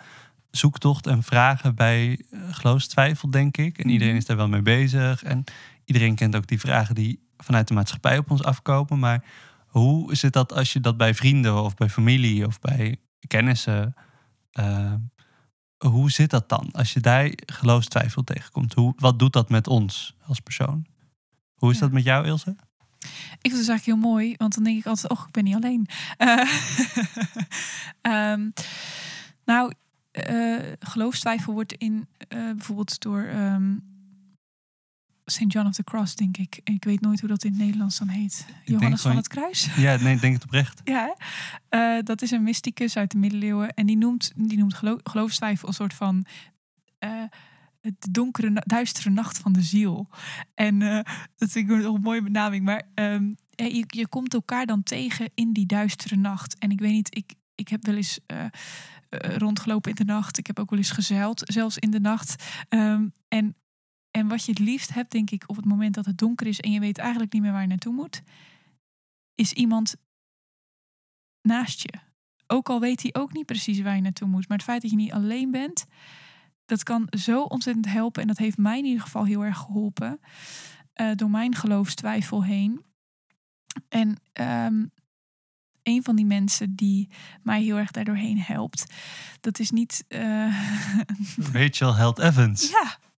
[0.50, 3.78] zoektocht en vragen bij geloofstwijfel, denk ik.
[3.78, 5.22] En iedereen is daar wel mee bezig.
[5.22, 5.44] En
[5.84, 8.98] iedereen kent ook die vragen die vanuit de maatschappij op ons afkomen.
[8.98, 9.24] Maar
[9.66, 13.94] hoe zit dat als je dat bij vrienden of bij familie of bij kennissen...
[14.60, 14.92] Uh,
[15.78, 16.68] hoe zit dat dan?
[16.72, 20.86] Als je daar geloofstwijfel tegenkomt, hoe, wat doet dat met ons als persoon?
[21.54, 21.82] Hoe is Ja.
[21.82, 22.56] dat met jou, Ilse?
[23.40, 25.54] Ik vind het eigenlijk heel mooi, want dan denk ik altijd, oh, ik ben niet
[25.54, 25.86] alleen.
[28.00, 28.50] Eh, ehm,
[29.44, 29.72] nou,
[30.10, 33.76] eh, geloofstwijfel wordt in eh, bijvoorbeeld door ehm
[35.24, 35.52] St.
[35.52, 36.60] John of the Cross, denk ik.
[36.64, 38.46] Ik weet nooit hoe dat in het Nederlands dan heet.
[38.64, 39.68] Johannes van het Kruis.
[39.76, 40.80] Ja, nee, ik denk het oprecht.
[40.84, 41.16] Ja,
[42.02, 43.74] dat is een mysticus uit de middeleeuwen.
[43.74, 46.24] En die noemt, die noemt geloo geloofstwijfel een soort van...
[47.80, 50.08] het donkere, duistere nacht van de ziel.
[50.54, 52.64] En eh, dat vind ik een mooie benaming.
[52.64, 56.58] Maar ehm, eh, je, je komt elkaar dan tegen in die duistere nacht.
[56.58, 58.50] En ik weet niet, ik, ik heb wel eens eh, eh,
[59.36, 60.38] rondgelopen in de nacht.
[60.38, 62.44] Ik heb ook wel eens gezeild, zelfs in de nacht.
[62.68, 63.56] Ehm, en,
[64.10, 66.60] en wat je het liefst hebt, denk ik, op het moment dat het donker is...
[66.60, 68.22] en je weet eigenlijk niet meer waar je naartoe moet...
[69.34, 69.96] is iemand
[71.42, 71.92] naast je.
[72.46, 74.48] Ook al weet hij ook niet precies waar je naartoe moet.
[74.48, 75.86] Maar het feit dat je niet alleen bent,
[76.68, 78.22] dat kan zo ontzettend helpen.
[78.22, 80.20] En dat heeft mij in ieder geval heel erg geholpen.
[80.92, 82.84] eh, door mijn geloofstwijfel heen.
[83.88, 84.84] En ehm,
[85.82, 87.08] een van die mensen die
[87.42, 88.84] mij heel erg daardoorheen helpt,
[89.40, 90.04] dat is niet.
[90.08, 90.64] eh,
[91.52, 92.70] Rachel Held Evans.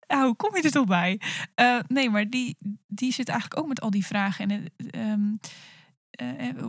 [0.07, 1.21] ja, hoe kom je er toch bij?
[1.55, 4.49] Eh, nee, maar die, die zit eigenlijk ook met al die vragen.
[4.51, 5.35] En eh, ehm,
[6.11, 6.65] eh, eh,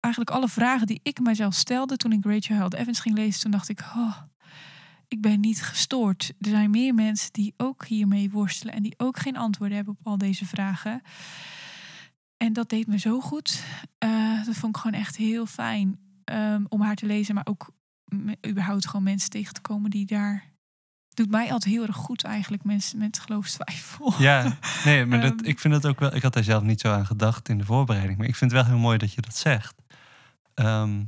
[0.00, 3.50] eigenlijk alle vragen die ik mijzelf stelde toen ik Rachel Held Evans ging lezen, toen
[3.50, 4.16] dacht ik, oh,
[5.08, 6.32] ik ben niet gestoord.
[6.40, 10.06] Er zijn meer mensen die ook hiermee worstelen en die ook geen antwoorden hebben op
[10.06, 11.02] al deze vragen.
[12.36, 13.64] En dat deed me zo goed.
[13.98, 17.70] Eh, dat vond ik gewoon echt heel fijn ehm, om haar te lezen, maar ook
[18.04, 20.54] me- überhaupt gewoon mensen tegen te komen die daar
[21.08, 24.14] doet mij altijd heel erg goed eigenlijk mensen met geloofstwijfel.
[24.18, 25.44] Ja, nee, maar dat, Ehm.
[25.48, 26.14] ik vind dat ook wel.
[26.14, 28.60] Ik had daar zelf niet zo aan gedacht in de voorbereiding, maar ik vind het
[28.60, 29.74] wel heel mooi dat je dat zegt.
[30.54, 31.04] Ehm,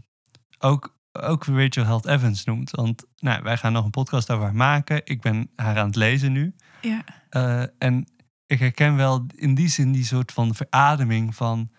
[0.59, 4.55] ook, ook Rachel Held Evans noemt, want nou, wij gaan nog een podcast over haar
[4.55, 5.01] maken.
[5.05, 6.55] Ik ben haar aan het lezen nu.
[6.83, 8.07] Ja, Eh, en
[8.47, 11.71] ik herken wel in die zin die soort van verademing van,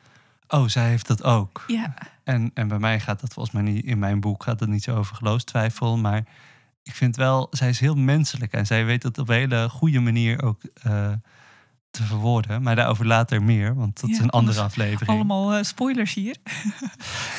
[0.47, 1.63] oh, zij heeft dat ook.
[1.67, 4.69] ja, En, en bij mij gaat dat volgens mij niet, in mijn boek gaat het
[4.69, 6.23] niet zo over geloofstwijfel, maar
[6.84, 9.99] ik vind wel, zij is heel menselijk en zij weet dat op een hele goede
[9.99, 11.11] manier ook eh,
[11.91, 12.61] te verwoorden.
[12.61, 15.09] Maar daarover later meer, want dat is een andere aflevering.
[15.09, 16.36] allemaal eh, spoilers hier.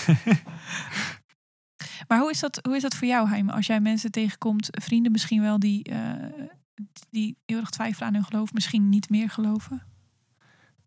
[2.10, 3.50] maar hoe is, dat, hoe is dat voor jou, Heim?
[3.50, 5.98] Als jij mensen tegenkomt, vrienden misschien wel, die, eh,
[7.10, 9.82] die heel erg twijfelen aan hun geloof, misschien niet meer geloven?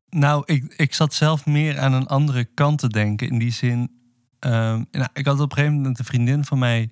[0.10, 3.30] Nou, ik, ik zat zelf meer aan een andere kant te denken.
[3.30, 3.92] In die zin,
[4.40, 6.92] ehm, nou, ik had op een gegeven moment een vriendin van mij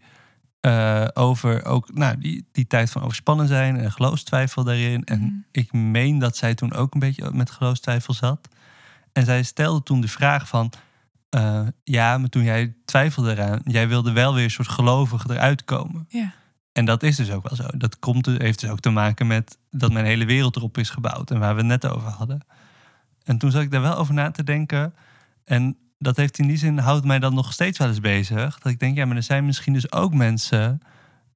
[0.60, 5.04] eh, over ook nou, die, die tijd van overspannen zijn en geloofstwijfel daarin.
[5.04, 5.34] En Mhm.
[5.52, 8.48] ik meen dat zij toen ook een beetje met geloofstwijfel zat.
[9.14, 10.72] En zij stelde toen de vraag van,
[11.32, 15.64] eh, ja, maar toen jij twijfelde eraan, jij wilde wel weer een soort gelovig eruit
[15.64, 16.06] komen.
[16.10, 16.34] Ja.
[16.72, 17.78] En dat is dus ook wel zo.
[17.78, 21.32] Dat komt, heeft dus ook te maken met dat mijn hele wereld erop is gebouwd
[21.32, 22.46] en waar we het net over hadden.
[23.24, 24.94] En toen zat ik daar wel over na te denken.
[25.44, 28.60] En dat heeft in die zin, houdt mij dan nog steeds wel eens bezig.
[28.60, 30.82] Dat ik denk, ja, maar er zijn misschien dus ook mensen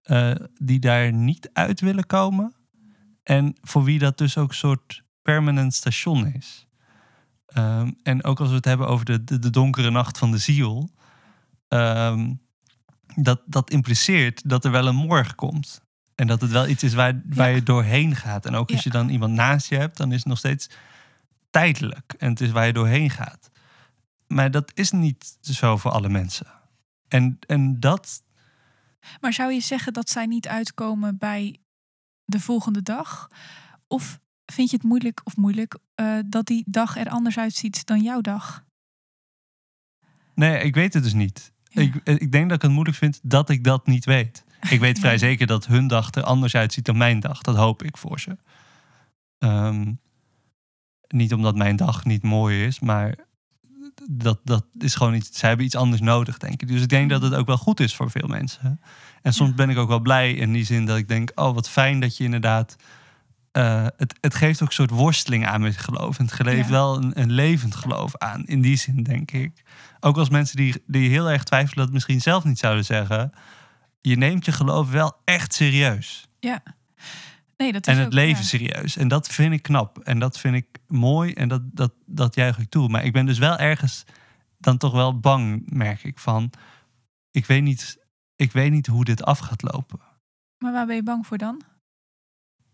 [0.03, 0.31] eh,
[0.61, 2.53] die daar niet uit willen komen.
[3.23, 6.64] En voor wie dat dus ook een soort permanent station is.
[7.55, 10.37] Ehm, en ook als we het hebben over de, de, de donkere nacht van de
[10.37, 10.89] ziel.
[11.67, 12.33] ehm,
[13.15, 15.81] dat, dat impliceert dat er wel een morgen komt.
[16.15, 17.55] En dat het wel iets is waar, waar Ja.
[17.55, 18.45] je doorheen gaat.
[18.45, 18.91] En ook als Ja.
[18.91, 20.69] je dan iemand naast je hebt, dan is het nog steeds
[21.49, 22.13] tijdelijk.
[22.17, 23.49] En het is waar je doorheen gaat.
[24.27, 26.47] Maar dat is niet zo voor alle mensen.
[27.07, 28.23] En, en dat,
[29.21, 31.59] Maar zou je zeggen dat zij niet uitkomen bij
[32.25, 33.27] de volgende dag?
[33.87, 38.01] Of vind je het moeilijk of moeilijk eh, dat die dag er anders uitziet dan
[38.01, 38.63] jouw dag?
[40.35, 41.53] nee, ik weet het dus niet.
[41.63, 41.81] Ja.
[41.81, 44.43] Ik, ik denk dat ik het moeilijk vind dat ik dat niet weet.
[44.69, 47.41] Ik weet vrij zeker dat hun dag er anders uitziet dan mijn dag.
[47.41, 48.37] Dat hoop ik voor ze.
[49.37, 49.93] Ehm,
[51.07, 53.15] niet omdat mijn dag niet mooi is, maar
[54.09, 55.39] dat, dat is gewoon iets.
[55.39, 56.67] Zij hebben iets anders nodig, denk ik.
[56.67, 58.79] Dus ik denk dat het ook wel goed is voor veel mensen.
[59.21, 59.55] En soms Ja.
[59.55, 62.17] ben ik ook wel blij in die zin dat ik denk: oh, wat fijn dat
[62.17, 62.75] je inderdaad.
[63.55, 66.19] Eh, het, het geeft ook een soort worsteling aan met geloof.
[66.19, 66.71] En het geeft Ja.
[66.71, 68.45] wel een, een levend geloof aan.
[68.45, 69.63] In die zin, denk ik.
[69.99, 73.31] Ook als mensen die, die heel erg twijfelen, dat misschien zelf niet zouden zeggen.
[74.01, 76.27] Je neemt je geloof wel echt serieus.
[77.57, 78.47] Nee, dat is En het ook, leven ja.
[78.47, 78.97] serieus.
[78.97, 79.99] En dat vind ik knap.
[79.99, 81.33] En dat vind ik mooi.
[81.33, 82.89] En dat, dat, dat juich ik toe.
[82.89, 84.03] Maar ik ben dus wel ergens
[84.57, 86.19] dan toch wel bang, merk ik.
[86.19, 86.51] Van,
[87.31, 87.97] ik weet niet,
[88.35, 89.99] ik weet niet hoe dit af gaat lopen.
[90.57, 91.61] Maar waar ben je bang voor dan?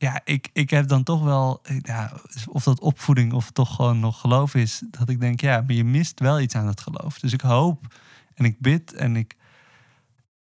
[0.01, 2.11] Ja, ik, ik heb dan toch wel, ja,
[2.47, 5.83] of dat opvoeding of toch gewoon nog geloof is, dat ik denk, ja, maar je
[5.83, 7.19] mist wel iets aan het geloof.
[7.19, 7.95] Dus ik hoop
[8.33, 9.35] en ik bid en ik,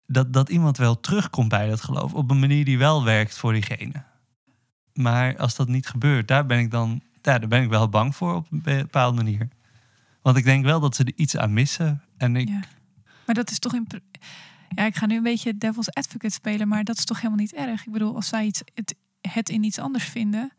[0.06, 3.54] dat, dat iemand wel terugkomt bij dat geloof op een manier die wel werkt voor
[3.54, 4.04] diegene.
[4.94, 8.16] Maar als dat niet gebeurt, daar ben ik dan, ja, daar ben ik wel bang
[8.16, 9.48] voor op een bepaalde manier.
[10.22, 12.04] Want ik denk wel dat ze er iets aan missen.
[12.18, 12.50] En ik.
[13.26, 13.88] Maar dat is toch in.
[14.70, 17.54] Ja, ik ga nu een beetje devil's advocate spelen, maar dat is toch helemaal niet
[17.54, 17.86] erg.
[17.86, 20.52] Ik bedoel, als zij iets, het, het in iets anders vinden,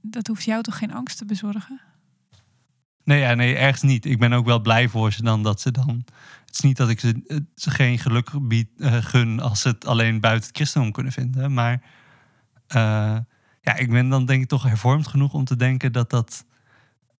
[0.00, 1.80] dat hoeft jou toch geen angst te bezorgen?
[3.04, 4.04] Nee, nee, ergens niet.
[4.04, 6.02] Ik ben ook wel blij voor ze dan dat ze dan.
[6.46, 10.20] Het is niet dat ik ze, geen geluk bied, eh, gun als ze het alleen
[10.20, 11.52] buiten het christendom kunnen vinden.
[11.54, 11.82] Maar
[12.66, 13.18] eh,
[13.60, 16.46] ja, ik ben dan denk ik toch hervormd genoeg om te denken dat dat.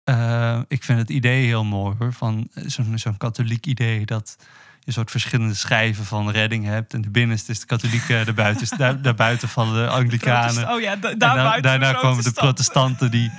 [0.04, 2.12] eh, ik vind het idee heel mooi hoor.
[2.12, 4.36] Van zo'n zo'n katholiek idee dat
[4.84, 6.94] een soort verschillende schijven van redding hebt.
[6.94, 10.72] En de binnenste is de katholieke, de buitenste, daar, daarbuiten vallen de Anglikanen.
[10.72, 11.14] Oh ja, da-
[11.60, 13.30] daarna komen de protestanten die.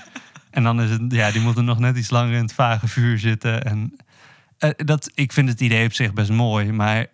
[0.50, 3.20] En dan is het, ja, die moeten nog net iets langer in het vage vuur
[3.20, 3.64] zitten.
[3.64, 3.96] En
[4.58, 7.06] eh, dat, ik vind het idee op zich best mooi, maar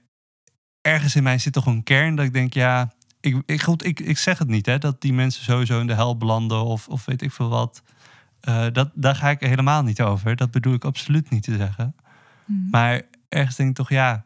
[0.81, 3.99] ergens in mij zit toch een kern dat ik denk, ja, ik, ik, goed, ik,
[3.99, 7.05] ik zeg het niet, hè, dat die mensen sowieso in de hel belanden of, of
[7.05, 7.83] weet ik veel wat.
[8.41, 10.35] Eh, dat, daar ga ik helemaal niet over.
[10.35, 11.95] Dat bedoel ik absoluut niet te zeggen.
[12.45, 12.69] Mhm.
[12.69, 14.25] Maar ergens denk ik toch, ja,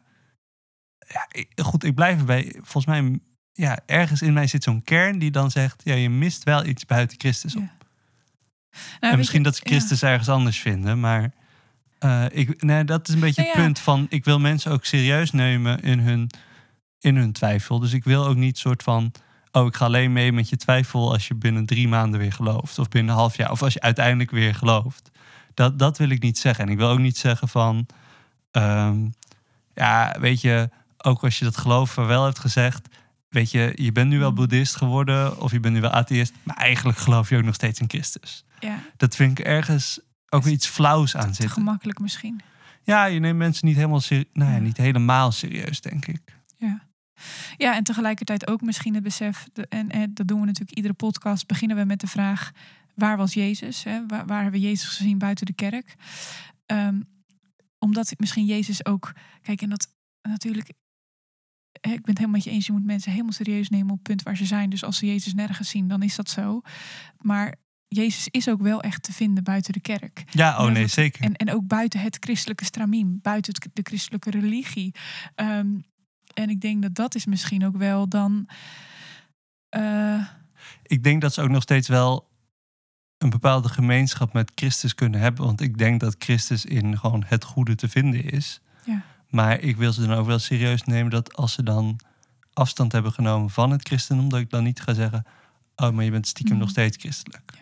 [1.08, 1.28] ja
[1.62, 2.52] goed, ik blijf erbij.
[2.62, 3.18] Volgens mij,
[3.52, 6.86] ja, ergens in mij zit zo'n kern die dan zegt, ja, je mist wel iets
[6.86, 7.62] buiten Christus op.
[7.62, 7.68] Ja.
[8.70, 9.70] Nou, en weet misschien je- dat ze ja.
[9.70, 11.32] Christus ergens anders vinden, maar
[11.98, 14.84] eh, ik, nee, dat is een beetje Nou het punt van, ik wil mensen ook
[14.84, 16.30] serieus nemen in hun,
[16.98, 17.78] in hun twijfel.
[17.78, 19.12] Dus ik wil ook niet soort van,
[19.52, 22.78] oh, ik ga alleen mee met je twijfel als je binnen drie maanden weer gelooft,
[22.78, 25.10] of binnen een half jaar, of als je uiteindelijk weer gelooft.
[25.54, 26.64] Dat, dat wil ik niet zeggen.
[26.64, 27.86] En ik wil ook niet zeggen van,
[28.54, 29.08] ehm,
[29.74, 32.88] ja, weet je, ook als je dat geloof wel hebt gezegd,
[33.28, 34.34] weet je, je bent nu wel Mm.
[34.34, 37.80] boeddhist geworden of je bent nu wel atheïst, maar eigenlijk geloof je ook nog steeds
[37.80, 38.44] in Christus.
[38.58, 41.50] Ja, Dat vind ik ergens ook iets flauws aan te zitten.
[41.50, 42.40] gemakkelijk misschien.
[42.82, 44.58] Ja, je neemt mensen niet helemaal, nou ja, Ja.
[44.62, 46.20] niet helemaal serieus, denk ik.
[47.56, 51.46] Ja, en tegelijkertijd ook misschien het besef, en, en dat doen we natuurlijk iedere podcast,
[51.46, 52.50] beginnen we met de vraag,
[52.94, 53.84] waar was Jezus?
[53.84, 54.06] Hè?
[54.06, 55.94] Waar, waar hebben we Jezus gezien buiten de kerk?
[56.66, 57.00] Ehm,
[57.84, 59.12] omdat misschien Jezus ook,
[59.42, 59.88] kijk, en dat
[60.22, 63.94] natuurlijk, ik ben het helemaal met je eens, je moet mensen helemaal serieus nemen op
[63.96, 64.70] het punt waar ze zijn.
[64.70, 66.60] Dus als ze Jezus nergens zien, dan is dat zo.
[67.18, 67.54] Maar
[67.88, 70.24] Jezus is ook wel echt te vinden buiten de kerk.
[70.30, 71.24] Ja, oh nee, zeker.
[71.24, 74.94] En, en ook buiten het christelijke stramien, buiten het, de christelijke religie.
[75.34, 75.68] Ehm,
[76.34, 78.48] en ik denk dat dat is misschien ook wel dan.
[79.68, 80.26] eh,
[80.82, 82.32] Ik denk dat ze ook nog steeds wel
[83.18, 85.44] een bepaalde gemeenschap met Christus kunnen hebben.
[85.44, 88.60] Want ik denk dat Christus in gewoon het goede te vinden is.
[88.84, 89.02] Ja.
[89.30, 92.00] Maar ik wil ze dan ook wel serieus nemen dat als ze dan
[92.52, 95.24] afstand hebben genomen van het christendom, dat ik dan niet ga zeggen,
[95.76, 96.62] oh, maar je bent stiekem Mhm.
[96.62, 97.52] nog steeds christelijk.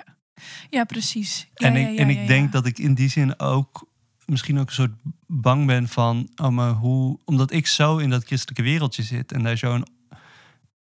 [0.70, 1.48] Ja, precies.
[1.54, 2.50] Ja, en ja, ik, ja, en ja, ik denk ja.
[2.52, 3.88] dat ik in die zin ook
[4.26, 4.92] misschien ook een soort
[5.26, 9.42] bang ben van, oh, maar hoe, omdat ik zo in dat christelijke wereldje zit en
[9.42, 9.86] daar zo'n,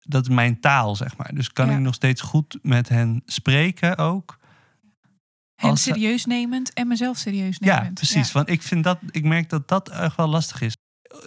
[0.00, 1.34] dat is mijn taal, zeg maar.
[1.34, 1.72] Dus kan Ja.
[1.74, 4.38] ik nog steeds goed met hen spreken ook.
[5.60, 7.94] Hen als ze- serieus nemend en mezelf serieus Ja, nemend.
[7.94, 8.32] precies.
[8.32, 10.76] Want ik vind dat, ik merk dat dat echt wel lastig is.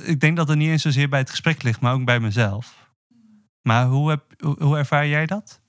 [0.05, 2.91] Ik denk dat het niet eens zozeer bij het gesprek ligt, maar ook bij mezelf.
[3.61, 4.23] Maar hoe, heb,
[4.57, 5.61] hoe, ervaar jij dat?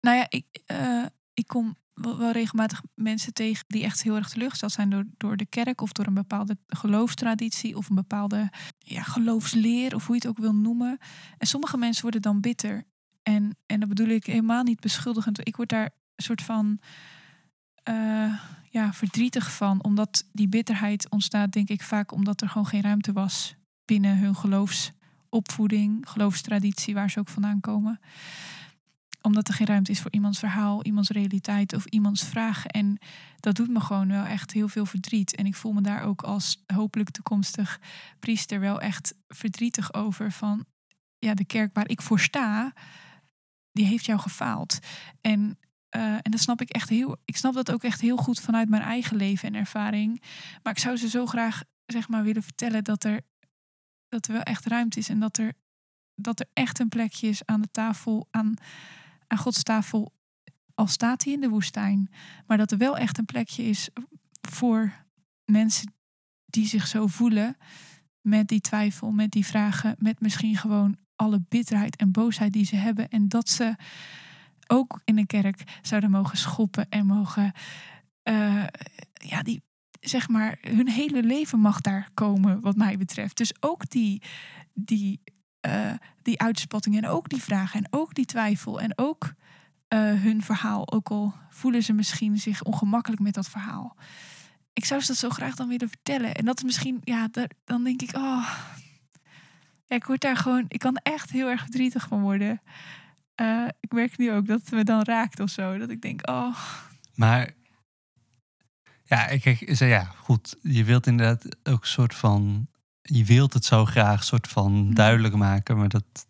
[0.00, 1.04] Nou ja, ik, eh,
[1.34, 5.36] ik kom wel, wel regelmatig mensen tegen die echt heel erg teleurgesteld zijn door, door
[5.36, 10.20] de kerk of door een bepaalde geloofstraditie of een bepaalde ja, geloofsleer of hoe je
[10.20, 10.98] het ook wil noemen.
[11.38, 12.84] En sommige mensen worden dan bitter.
[13.22, 15.46] En, en dat bedoel ik helemaal niet beschuldigend.
[15.48, 15.84] Ik word daar
[16.16, 16.78] een soort van
[17.88, 18.32] eh,
[18.70, 23.12] ja, verdrietig van, omdat die bitterheid ontstaat, denk ik vaak omdat er gewoon geen ruimte
[23.12, 28.00] was binnen hun geloofsopvoeding, geloofstraditie, waar ze ook vandaan komen
[29.22, 32.70] omdat er geen ruimte is voor iemands verhaal, iemands realiteit of iemands vragen.
[32.70, 32.98] En
[33.40, 35.34] dat doet me gewoon wel echt heel veel verdriet.
[35.34, 37.80] En ik voel me daar ook als hopelijk toekomstig
[38.18, 40.32] priester wel echt verdrietig over.
[40.32, 40.64] Van
[41.18, 42.72] ja, de kerk waar ik voor sta,
[43.72, 44.78] die heeft jou gefaald.
[45.20, 45.58] En,
[45.98, 47.16] eh, en dat snap ik echt heel.
[47.24, 50.22] Ik snap dat ook echt heel goed vanuit mijn eigen leven en ervaring.
[50.62, 53.20] Maar ik zou ze zo graag zeg maar willen vertellen dat er,
[54.08, 55.52] dat er wel echt ruimte is en dat er,
[56.14, 58.54] dat er echt een plekje is aan de tafel, aan,
[59.26, 60.12] aan Gods tafel,
[60.74, 62.10] al staat hij in de woestijn.
[62.46, 63.88] Maar dat er wel echt een plekje is
[64.48, 64.92] voor
[65.44, 65.92] mensen
[66.46, 67.56] die zich zo voelen
[68.20, 72.76] met die twijfel, met die vragen, met misschien gewoon alle bitterheid en boosheid die ze
[72.76, 73.08] hebben.
[73.08, 73.76] En dat ze
[74.68, 77.52] ook in de kerk zouden mogen schoppen en mogen,
[78.22, 78.64] eh,
[79.12, 79.62] ja, die,
[80.00, 83.36] zeg maar, hun hele leven mag daar komen, wat mij betreft.
[83.36, 84.22] Dus ook die,
[84.74, 85.20] die,
[85.60, 85.92] eh,
[86.22, 89.32] die uitspattingen en ook die vragen en ook die twijfel en ook
[89.88, 93.96] eh, hun verhaal, ook al voelen ze misschien zich ongemakkelijk met dat verhaal.
[94.72, 96.34] Ik zou ze dat zo graag dan willen vertellen.
[96.34, 98.48] En dat is misschien, ja, daar- dan denk ik, oh,
[99.86, 102.60] ja, ik word daar gewoon, ik kan echt heel erg verdrietig van worden.
[103.38, 105.78] Eh, ik merk nu ook dat het me dan raakt of zo.
[105.78, 106.56] Dat ik denk, oh,
[107.14, 107.50] Maar
[109.04, 110.56] ja, ik zo ja, goed.
[110.62, 112.68] Je wilt inderdaad ook een soort van,
[113.02, 116.26] je wilt het zo graag soort van duidelijk maken, maar dat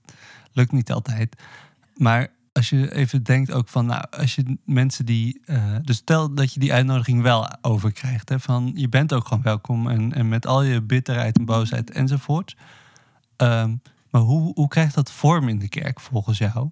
[0.52, 1.42] lukt niet altijd.
[1.94, 6.34] Maar als je even denkt ook van, nou, als je mensen die, eh, dus stel
[6.34, 10.28] dat je die uitnodiging wel overkrijgt, hè, van je bent ook gewoon welkom en, en
[10.28, 12.56] met al je bitterheid en boosheid enzovoort.
[13.36, 13.76] Ehm,
[14.10, 16.70] maar hoe, hoe krijgt dat vorm in de kerk volgens jou?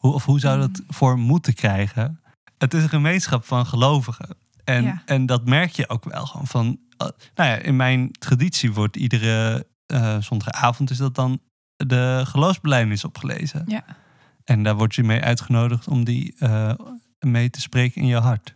[0.00, 2.20] Hoe, of hoe zou dat vorm moeten krijgen?
[2.58, 4.36] Het is een gemeenschap van gelovigen.
[4.64, 5.02] En, Ja.
[5.06, 6.78] en dat merk je ook wel gewoon van.
[6.96, 11.40] eh, nou ja, in mijn traditie wordt iedere eh zondagavond is dat dan
[11.76, 13.64] de geloofsbelijdenis opgelezen.
[13.66, 13.84] Ja.
[14.44, 16.72] En daar word je mee uitgenodigd om die eh,
[17.18, 18.54] mee te spreken in je hart.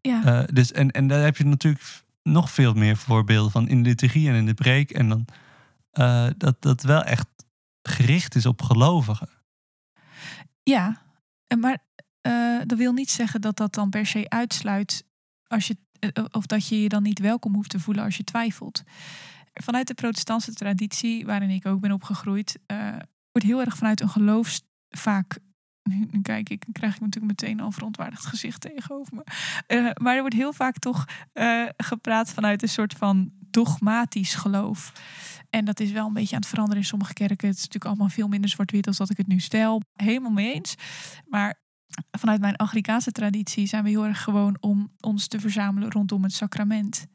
[0.00, 0.42] ja.
[0.52, 1.84] Dus, en, en daar heb je natuurlijk
[2.22, 4.90] nog veel meer voorbeelden van in de liturgie en in de preek.
[4.90, 5.24] En dan
[6.36, 7.26] dat dat wel echt
[7.82, 9.28] gericht is op gelovigen.
[10.70, 11.02] Ja,
[11.58, 11.78] maar
[12.20, 15.04] eh, dat wil niet zeggen dat dat dan per se uitsluit
[15.46, 18.24] als je, eh, of dat je je dan niet welkom hoeft te voelen als je
[18.24, 18.82] twijfelt.
[19.52, 22.88] Vanuit de protestantse traditie, waarin ik ook ben opgegroeid, eh,
[23.32, 25.38] wordt heel erg vanuit een geloofs vaak.
[25.82, 29.22] Nu, nu kijk ik, krijg ik natuurlijk meteen al verontwaardigd gezicht tegenover me.
[30.00, 31.04] Maar er wordt heel vaak toch
[31.76, 34.92] gepraat vanuit een soort van dogmatisch geloof.
[35.50, 37.48] En dat is wel een beetje aan het veranderen in sommige kerken.
[37.48, 39.82] Het is natuurlijk allemaal veel minder zwart-wit als dat ik het nu stel.
[39.92, 40.74] Helemaal mee eens.
[41.26, 41.60] Maar
[42.10, 46.32] vanuit mijn Anglikaanse traditie zijn we heel erg gewoon om ons te verzamelen rondom het
[46.32, 47.06] sacrament.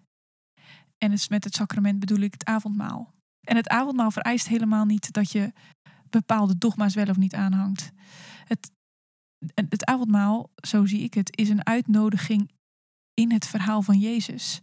[0.97, 3.13] En met het sacrament bedoel ik het avondmaal.
[3.41, 5.53] En het avondmaal vereist helemaal niet dat je
[6.09, 7.91] bepaalde dogma's wel of niet aanhangt.
[8.45, 8.71] Het,
[9.69, 12.51] het avondmaal, zo zie ik het, is een uitnodiging
[13.13, 14.61] in het verhaal van Jezus.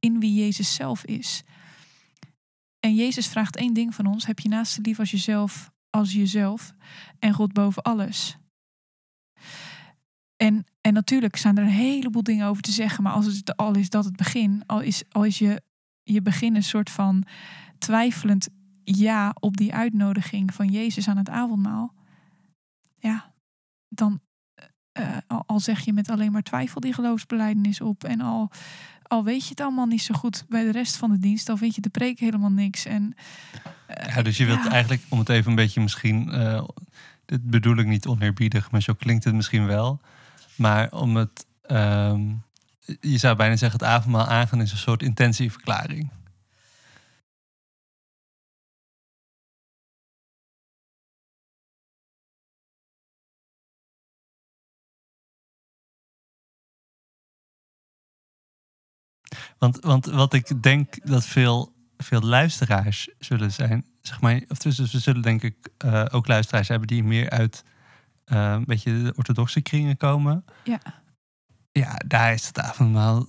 [0.00, 1.42] In wie Jezus zelf is.
[2.80, 6.74] En Jezus vraagt één ding van ons: heb je naaste lief als jezelf, als jezelf
[7.18, 8.36] en God boven alles.
[10.36, 13.74] En, en natuurlijk zijn er een heleboel dingen over te zeggen, maar als het al
[13.74, 15.62] is dat het begin, al is, al is je,
[16.02, 17.24] je begin een soort van
[17.78, 18.48] twijfelend
[18.84, 21.94] ja op die uitnodiging van Jezus aan het avondmaal,
[22.98, 23.34] ja,
[23.88, 24.20] dan
[24.92, 28.50] eh, al, al zeg je met alleen maar twijfel die geloofsbelijdenis op en al,
[29.10, 31.58] al weet je het allemaal niet zo goed bij de rest van de dienst, al
[31.58, 32.84] weet je de preek helemaal niks.
[32.84, 33.14] En,
[33.86, 34.70] eh, Ja, dus je wilt ja.
[34.70, 36.64] eigenlijk, om het even een beetje misschien, eh,
[37.26, 40.00] dit bedoel ik niet oneerbiedig, maar zo klinkt het misschien wel.
[40.56, 42.20] Maar om het, ehm,
[43.00, 46.10] je zou bijna zeggen, het avondmaal aangaan is een soort intentieverklaring.
[59.60, 64.78] Want, want wat ik denk dat veel, veel luisteraars zullen zijn, zeg maar, of dus
[64.78, 67.64] we zullen denk ik eh, ook luisteraars hebben die meer uit
[68.24, 70.44] eh, een beetje de orthodoxe kringen komen.
[70.64, 70.80] Ja.
[71.72, 73.26] Ja, daar is het avondmaal.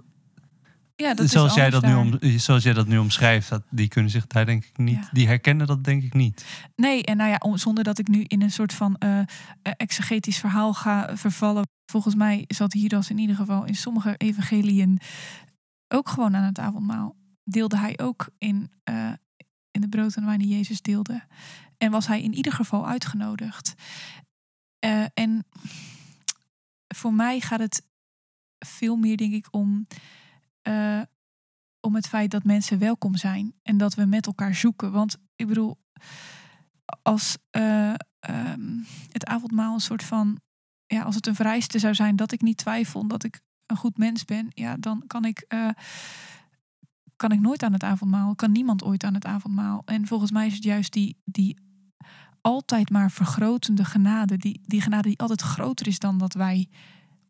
[0.95, 3.87] Ja, dat zoals, is jij dat nu om, zoals jij dat nu omschrijft, dat, die
[3.87, 5.09] kunnen zich daar denk ik niet, Ja.
[5.11, 6.45] die herkennen dat denk ik niet.
[6.75, 9.19] Nee, en nou ja, zonder dat ik nu in een soort van eh,
[9.61, 11.67] exegetisch verhaal ga vervallen.
[11.85, 14.99] Volgens mij zat Hieras in ieder geval in sommige evangeliën
[15.91, 17.15] ook gewoon aan het avondmaal.
[17.43, 19.13] Deelde hij ook in, eh,
[19.71, 21.23] in de brood en wijn die Jezus deelde.
[21.77, 23.73] En was hij in ieder geval uitgenodigd.
[24.79, 25.45] Eh, en
[26.87, 27.85] voor mij gaat het
[28.59, 29.87] veel meer, denk ik, om,
[30.61, 31.01] eh,
[31.79, 33.53] om het feit dat mensen welkom zijn.
[33.63, 34.91] En dat we met elkaar zoeken.
[34.91, 35.77] Want ik bedoel,
[37.01, 38.77] als eh, ehm,
[39.11, 40.41] het avondmaal een soort van,
[40.85, 43.97] ja, als het een vereiste zou zijn dat ik niet twijfel dat ik een goed
[43.97, 45.69] mens ben, ja, dan kan ik, eh,
[47.15, 49.81] kan ik nooit aan het avondmaal, kan niemand ooit aan het avondmaal.
[49.85, 51.57] En volgens mij is het juist die, die
[52.41, 56.69] altijd maar vergrotende genade, die, die genade die altijd groter is dan dat wij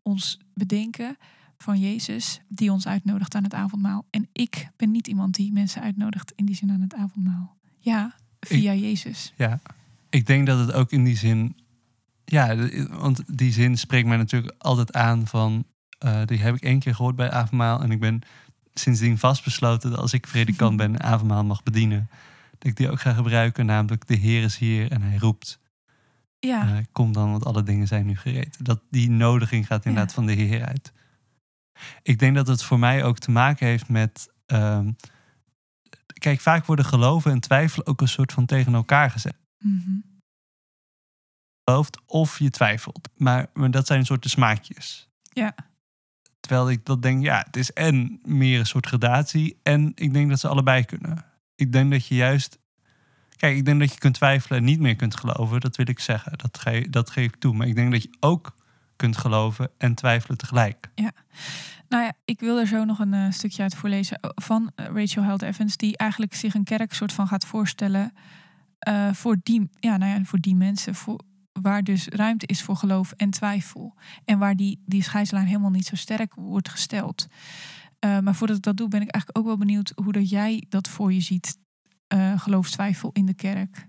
[0.02, 1.16] ons bedenken
[1.58, 4.06] van Jezus, die ons uitnodigt aan het avondmaal.
[4.10, 7.56] En ik ben niet iemand die mensen uitnodigt in die zin aan het avondmaal.
[7.78, 9.32] Ja, via Jezus.
[9.36, 9.60] Ja,
[10.10, 11.56] ik denk dat het ook in die zin.
[12.24, 12.56] Ja,
[12.88, 15.64] want die zin spreekt mij natuurlijk altijd aan van.
[16.02, 17.82] Eh, die heb ik één keer gehoord bij avondmaal.
[17.82, 18.20] En ik ben
[18.74, 22.08] sindsdien vastbesloten dat als ik predikant ben en avondmaal mag bedienen.
[22.58, 23.66] Dat ik die ook ga gebruiken.
[23.66, 25.60] Namelijk de Heer is hier en hij roept.
[26.38, 28.64] Ja, eh, kom dan, want alle dingen zijn nu gereed.
[28.64, 30.14] Dat die nodiging gaat inderdaad Ja.
[30.14, 30.92] van de Heer uit.
[32.02, 34.30] Ik denk dat het voor mij ook te maken heeft met.
[34.46, 34.92] ehm,
[36.18, 39.36] kijk, vaak worden geloven en twijfelen ook een soort van tegen elkaar gezet.
[39.58, 39.90] mhm.
[41.64, 43.08] gelooft of je twijfelt.
[43.16, 45.08] Maar, maar dat zijn een soort de smaakjes.
[45.22, 45.54] Ja.
[46.42, 49.58] Terwijl ik dat denk, ja, het is en meer een soort gradatie.
[49.62, 51.24] En ik denk dat ze allebei kunnen.
[51.54, 52.58] Ik denk dat je juist...
[53.36, 55.60] Kijk, ik denk dat je kunt twijfelen en niet meer kunt geloven.
[55.60, 56.38] Dat wil ik zeggen.
[56.38, 57.54] Dat, ge, dat geef ik toe.
[57.54, 58.54] Maar ik denk dat je ook
[58.96, 60.90] kunt geloven en twijfelen tegelijk.
[61.88, 64.86] Nou ja, ik wil er zo nog een eh, stukje uit voorlezen eh, van eh,
[64.86, 68.12] Rachel Held Evans, die eigenlijk zich een kerk soort van gaat voorstellen
[69.12, 71.20] voor, die, ja, nou ja, voor die mensen, voor,
[71.52, 73.94] waar dus ruimte is voor geloof en twijfel.
[74.24, 77.26] En waar die, die scheidslijn helemaal niet zo sterk wordt gesteld.
[77.98, 80.64] Eh, maar voordat ik dat doe, ben ik eigenlijk ook wel benieuwd hoe dat jij
[80.68, 81.58] dat voor je ziet,
[82.06, 83.86] eh geloofstwijfel in de kerk.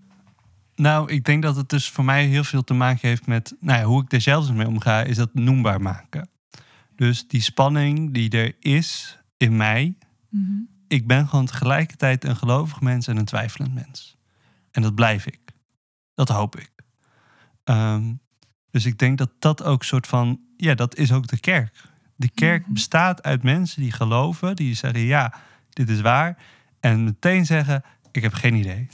[0.76, 3.56] Nou, ik denk dat het dus voor mij heel veel te maken heeft met...
[3.60, 6.30] Nou ja, hoe ik er zelfs mee omga, is dat noembaar maken.
[6.96, 9.96] Dus die spanning die er is in mij...
[10.30, 10.62] Mhm.
[10.88, 14.18] ik ben gewoon tegelijkertijd een gelovig mens en een twijfelend mens.
[14.72, 15.40] En dat blijf ik.
[16.14, 16.73] Dat hoop ik.
[17.64, 18.14] Ehm,
[18.72, 21.82] dus ik denk dat dat ook soort van, ja, dat is ook de kerk.
[22.16, 22.74] De kerk Mhm.
[22.74, 25.34] bestaat uit mensen die geloven, die zeggen ja,
[25.70, 26.38] dit is waar.
[26.80, 28.88] En meteen zeggen, ik heb geen idee.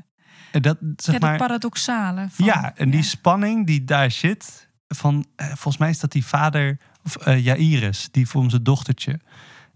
[0.52, 2.26] en dat, zeg ja, maar, paradoxale.
[2.30, 6.24] Van, ja, en die spanning die daar zit, van, eh, volgens mij is dat die
[6.26, 9.20] vader, of eh Jairus, die voor zijn dochtertje.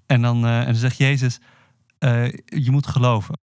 [0.06, 1.40] En dan, eh, en dan zegt Jezus,
[2.44, 3.38] je moet geloven.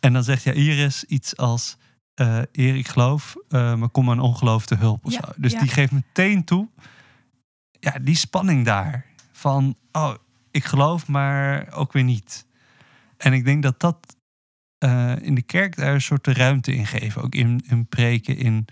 [0.00, 1.76] En dan zegt Jairus iets als,
[2.14, 5.04] eh Eer, ik geloof, eh, maar kom mijn ongeloof te hulp.
[5.04, 5.32] Of Ja, zo.
[5.36, 5.60] Dus ja.
[5.60, 6.68] die geeft meteen toe,
[7.80, 9.06] ja, die spanning daar.
[9.32, 10.14] Van, oh,
[10.50, 12.46] ik geloof, maar ook weer niet.
[13.16, 14.16] En ik denk dat dat
[14.78, 17.22] eh, in de kerk daar een soort ruimte in geven.
[17.22, 18.64] Ook in, in preken, in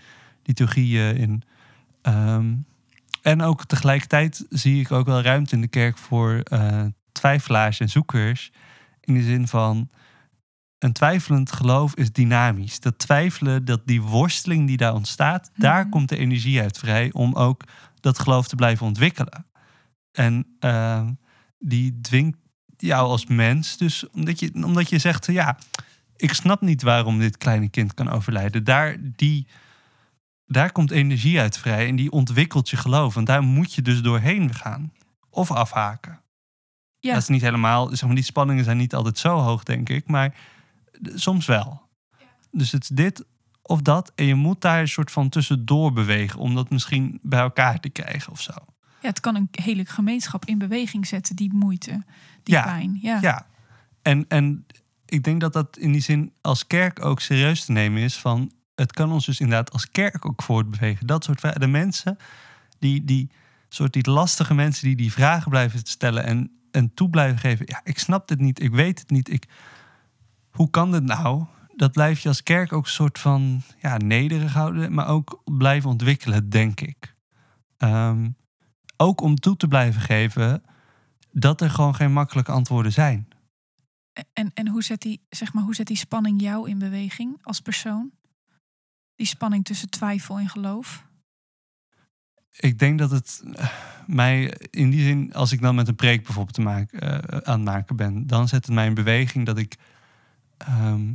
[0.43, 1.17] liturgieën.
[1.17, 1.43] In,
[2.03, 2.55] ehm,
[3.23, 6.43] en ook tegelijkertijd zie ik ook wel ruimte in de kerk voor
[7.13, 8.53] twijfelaars en zoekers.
[9.01, 9.91] In de zin van
[10.83, 12.81] een twijfelend geloof is dynamisch.
[12.81, 15.91] Dat twijfelen, dat die worsteling die daar ontstaat, daar Mhm.
[15.91, 17.63] komt de energie uit vrij om ook
[18.01, 19.47] dat geloof te blijven ontwikkelen.
[20.13, 21.11] En ehm,
[21.59, 22.39] die dwingt
[22.77, 25.59] jou als mens, dus omdat je, omdat je zegt, ja,
[26.17, 28.65] ik snap niet waarom dit kleine kind kan overlijden.
[28.65, 29.47] Daar, die,
[30.47, 33.17] daar komt energie uit vrij en die ontwikkelt je geloof.
[33.17, 34.93] En daar moet je dus doorheen gaan.
[35.31, 36.21] Of afhaken.
[36.99, 37.13] Ja.
[37.13, 40.09] Dat is niet helemaal, zeg maar, die spanningen zijn niet altijd zo hoog, denk ik.
[40.09, 40.35] Maar
[41.03, 41.83] soms wel.
[42.51, 43.25] Dus het is dit
[43.63, 44.13] of dat.
[44.15, 46.39] En je moet daar een soort van tussendoor bewegen.
[46.39, 48.53] Om dat misschien bij elkaar te krijgen of zo.
[49.01, 52.03] Ja, het kan een hele gemeenschap in beweging zetten, die moeite,
[52.43, 52.99] die Ja, pijn.
[53.03, 53.19] Ja.
[53.21, 53.47] Ja.
[54.03, 54.67] En, en
[55.07, 58.17] ik denk dat dat in die zin als kerk ook serieus te nemen is.
[58.17, 61.07] Van het kan ons dus inderdaad als kerk ook voortbewegen.
[61.07, 61.61] Dat soort vragen.
[61.61, 62.17] De mensen,
[62.79, 63.31] die, die
[63.69, 67.67] soort die lastige mensen die die vragen blijven stellen en, en toe blijven geven.
[67.69, 69.31] Ja, ik snap dit niet, ik weet het niet.
[69.31, 69.47] Ik,
[70.53, 71.45] hoe kan dit nou?
[71.77, 75.91] Dat blijf je als kerk ook een soort van ja, nederig houden, maar ook blijven
[75.91, 77.15] ontwikkelen, denk ik.
[77.77, 78.31] Ehm,
[78.97, 80.63] ook om toe te blijven geven
[81.33, 83.29] dat er gewoon geen makkelijke antwoorden zijn.
[84.33, 87.61] En, en hoe, zet die, zeg maar, hoe zet die spanning jou in beweging als
[87.61, 88.11] persoon?
[89.15, 91.07] Die spanning tussen twijfel en geloof?
[92.59, 93.69] Ik denk dat het eh,
[94.07, 97.61] mij in die zin, als ik dan met een preek bijvoorbeeld te maken, eh, aan
[97.61, 99.77] het maken ben, dan zet het mij in beweging dat ik,
[100.67, 101.13] ehm,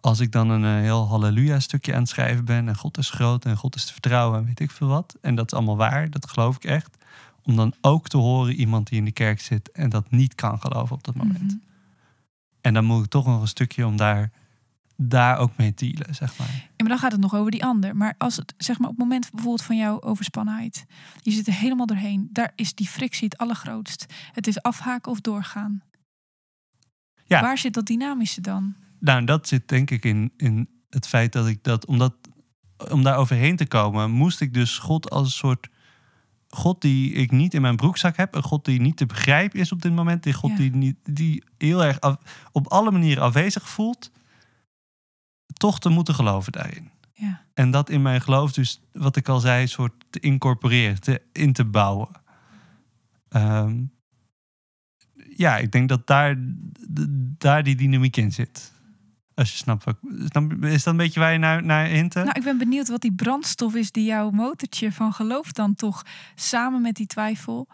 [0.00, 3.10] als ik dan een eh, heel halleluja stukje aan het schrijven ben en God is
[3.10, 5.76] groot en God is te vertrouwen en weet ik veel wat, en dat is allemaal
[5.76, 6.96] waar, dat geloof ik echt,
[7.42, 10.60] om dan ook te horen iemand die in de kerk zit en dat niet kan
[10.60, 11.42] geloven op dat moment.
[11.42, 11.56] Mhm.
[12.60, 14.30] En dan moet ik toch nog een stukje om daar,
[14.96, 16.48] daar ook mee te dealen, zeg maar.
[16.48, 17.96] Ja, maar dan gaat het nog over die ander.
[17.96, 20.86] Maar als het, zeg maar, op het moment bijvoorbeeld van jouw overspannenheid,
[21.22, 24.06] je zit er helemaal doorheen, daar is die frictie het allergrootst.
[24.32, 25.82] Het is afhaken of doorgaan.
[27.26, 27.40] Ja.
[27.40, 28.74] Waar zit dat dynamische dan?
[29.00, 32.14] Nou, dat zit denk ik in, in het feit dat ik dat, omdat,
[32.90, 35.68] om daar overheen te komen, moest ik dus God als een soort
[36.48, 39.72] God die ik niet in mijn broekzak heb, een God die niet te begrijpen is
[39.72, 40.56] op dit moment, die God Ja.
[40.56, 44.10] die, niet, die heel erg af- op alle manieren afwezig voelt,
[45.52, 46.90] toch te moeten geloven daarin.
[47.12, 47.44] Ja.
[47.54, 51.52] En dat in mijn geloof dus, wat ik al zei, soort te incorporeren, te, in
[51.52, 52.08] te bouwen.
[53.28, 53.82] Ehm,
[55.36, 56.36] ja, ik denk dat daar,
[57.38, 58.72] daar die dynamiek in zit.
[59.34, 59.96] Als je snapt, wat,
[60.60, 62.24] is dat een beetje waar je naar, naar hinten?
[62.24, 66.02] Nou, ik ben benieuwd wat die brandstof is die jouw motortje van geloof dan toch
[66.34, 67.68] samen met die twijfel.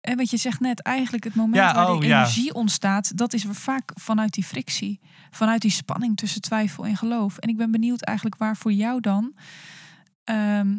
[0.00, 2.20] En wat je zegt net, eigenlijk het moment Ja, waar oh, die ja.
[2.20, 5.00] energie ontstaat, dat is vaak vanuit die frictie.
[5.30, 7.38] Vanuit die spanning tussen twijfel en geloof.
[7.38, 9.34] En ik ben benieuwd eigenlijk waar voor jou dan
[10.24, 10.78] ehm,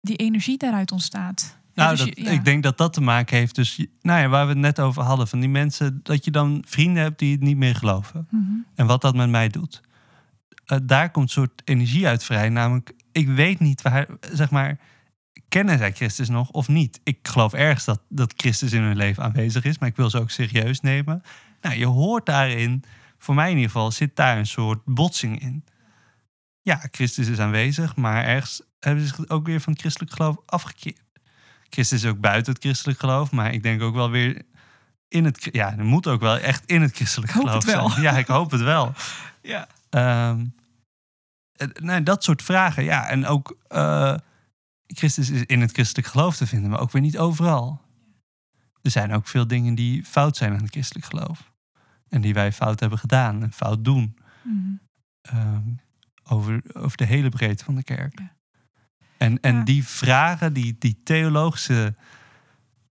[0.00, 1.58] die energie daaruit ontstaat.
[1.76, 3.54] Nou, dus je- ik denk dat dat te maken heeft.
[3.54, 6.64] Dus, nou ja, waar we het net over hadden, van die mensen, dat je dan
[6.66, 8.26] vrienden hebt die het niet meer geloven.
[8.30, 8.42] Mhm.
[8.74, 9.80] En wat dat met mij doet.
[10.66, 12.48] Eh, daar komt een soort energie uit vrij.
[12.48, 14.78] Namelijk, ik weet niet waar, zeg maar,
[15.48, 17.00] kennen zij Christus nog of niet?
[17.04, 20.20] Ik geloof ergens dat, dat Christus in hun leven aanwezig is, maar ik wil ze
[20.20, 21.22] ook serieus nemen.
[21.60, 22.84] Nou, je hoort daarin,
[23.18, 25.64] voor mij in ieder geval, zit daar een soort botsing in.
[26.62, 30.36] Ja, Christus is aanwezig, maar ergens hebben ze zich ook weer van het christelijk geloof
[30.46, 31.04] afgekeerd.
[31.70, 34.42] Christus is ook buiten het christelijk geloof, maar ik denk ook wel weer
[35.08, 35.48] in het...
[35.52, 37.90] Ja, er moet ook wel echt in het christelijk Ik geloof het wel.
[37.90, 38.02] zijn.
[38.02, 38.92] Ja, ik hoop het wel.
[39.42, 39.68] Ja.
[41.80, 42.84] Nee, dat soort vragen.
[42.84, 44.14] Ja, en ook eh,
[44.86, 47.80] Christus is in het christelijk geloof te vinden, maar ook weer niet overal.
[48.82, 51.52] Er zijn ook veel dingen die fout zijn aan het christelijk geloof.
[52.08, 54.16] En die wij fout hebben gedaan en fout doen.
[54.42, 54.74] Mhm.
[55.20, 55.68] Ehm,
[56.24, 58.18] over, over de hele breedte van de kerk.
[58.18, 58.35] Ja.
[59.18, 59.62] En, en Ja.
[59.64, 61.94] die vragen, die, die theologische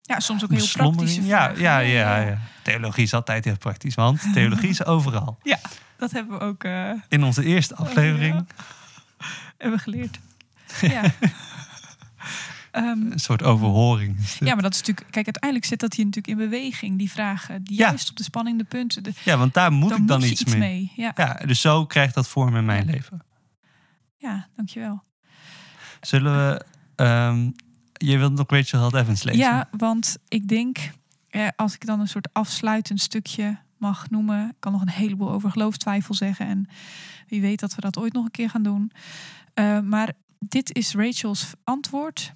[0.03, 1.62] ja, soms ook heel praktische Ja, vragen.
[1.62, 2.39] ja, ja, ja.
[2.62, 5.39] Theologie is altijd heel praktisch, want theologie is overal.
[5.97, 8.47] Dat hebben we ook eh, In onze eerste aflevering
[9.59, 10.18] hebben geleerd.
[10.81, 11.03] Ja.
[12.70, 14.16] Ehm, een soort overhoring.
[14.39, 15.07] Ja, maar dat is natuurlijk.
[15.11, 17.62] Kijk, uiteindelijk zit dat hier natuurlijk in beweging, die vragen.
[17.64, 17.89] Die Ja.
[17.89, 19.03] juist op de spanning, de punten.
[19.03, 20.61] De, Ja, want daar moet dan ik dan moet iets, iets mee.
[20.61, 20.93] mee.
[20.97, 23.22] Ja, Ja, dus zo krijgt dat vorm in mijn leven.
[24.16, 25.03] ja, dankjewel.
[26.07, 26.64] Zullen we...
[26.94, 27.50] ehm,
[27.92, 29.40] je wilt nog Rachel Held Evans lezen?
[29.40, 30.90] Ja, want ik denk,
[31.28, 35.30] eh, als ik dan een soort afsluitend stukje mag noemen, ik kan nog een heleboel
[35.30, 36.46] over geloofstwijfel zeggen.
[36.46, 36.68] En
[37.28, 38.92] wie weet dat we dat ooit nog een keer gaan doen.
[39.55, 42.34] Eh, maar dit is Rachel's antwoord.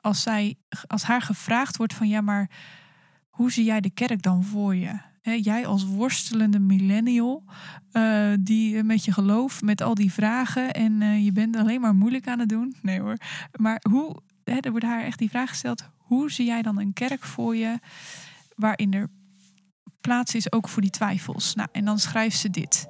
[0.00, 0.56] Als, zij,
[0.86, 2.50] als haar gevraagd wordt van ja, maar
[3.28, 4.98] hoe zie jij de kerk dan voor je?
[5.28, 7.44] Hè, jij als worstelende millennial,
[7.92, 11.80] eh, die eh, met je geloof, met al die vragen en eh, je bent alleen
[11.80, 12.74] maar moeilijk aan het doen.
[12.82, 13.16] Nee hoor.
[13.56, 16.92] Maar hoe, hè, er wordt haar echt die vraag gesteld, hoe zie jij dan een
[16.92, 17.78] kerk voor je
[18.54, 19.08] waarin er
[20.00, 21.54] plaats is ook voor die twijfels?
[21.54, 22.88] Nou, en dan schrijft ze dit.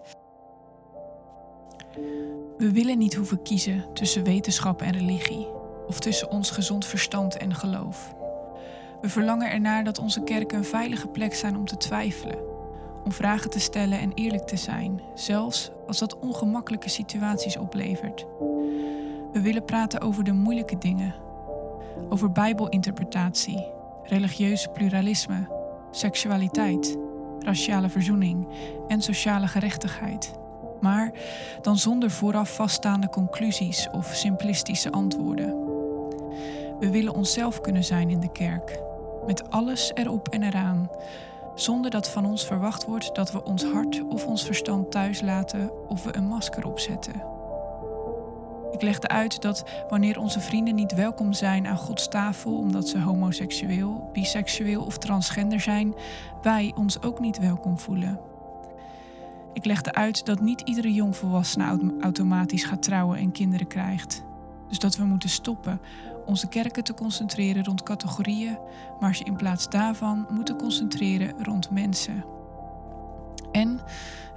[2.59, 5.47] We willen niet hoeven kiezen tussen wetenschap en religie,
[5.87, 8.17] of tussen ons gezond verstand en geloof.
[9.01, 12.39] We verlangen ernaar dat onze kerken een veilige plek zijn om te twijfelen,
[13.05, 18.27] om vragen te stellen en eerlijk te zijn, zelfs als dat ongemakkelijke situaties oplevert.
[19.33, 21.15] We willen praten over de moeilijke dingen,
[22.09, 23.67] over Bijbelinterpretatie,
[24.03, 25.49] religieus pluralisme,
[25.91, 26.97] seksualiteit,
[27.39, 28.49] raciale verzoening
[28.89, 30.33] en sociale gerechtigheid.
[30.81, 31.13] Maar
[31.63, 35.67] dan zonder vooraf vaststaande conclusies of simplistische antwoorden.
[36.79, 38.81] We willen onszelf kunnen zijn in de kerk,
[39.29, 40.91] met alles erop en eraan,
[41.55, 45.71] zonder dat van ons verwacht wordt dat we ons hart of ons verstand thuis laten
[45.89, 47.23] of we een masker opzetten.
[48.71, 53.01] Ik legde uit dat wanneer onze vrienden niet welkom zijn aan Gods tafel omdat ze
[53.01, 55.95] homoseksueel, biseksueel of transgender zijn,
[56.43, 58.21] wij ons ook niet welkom voelen.
[59.53, 64.27] Ik legde uit dat niet iedere jongvolwassene autom- automatisch gaat trouwen en kinderen krijgt.
[64.69, 65.81] Dus dat we moeten stoppen
[66.27, 68.59] onze kerken te concentreren rond categorieën,
[69.01, 72.25] maar ze in plaats daarvan moeten concentreren rond mensen.
[73.53, 73.81] En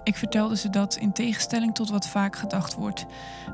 [0.04, 3.06] ik vertelde ze dat, in tegenstelling tot wat vaak gedacht wordt,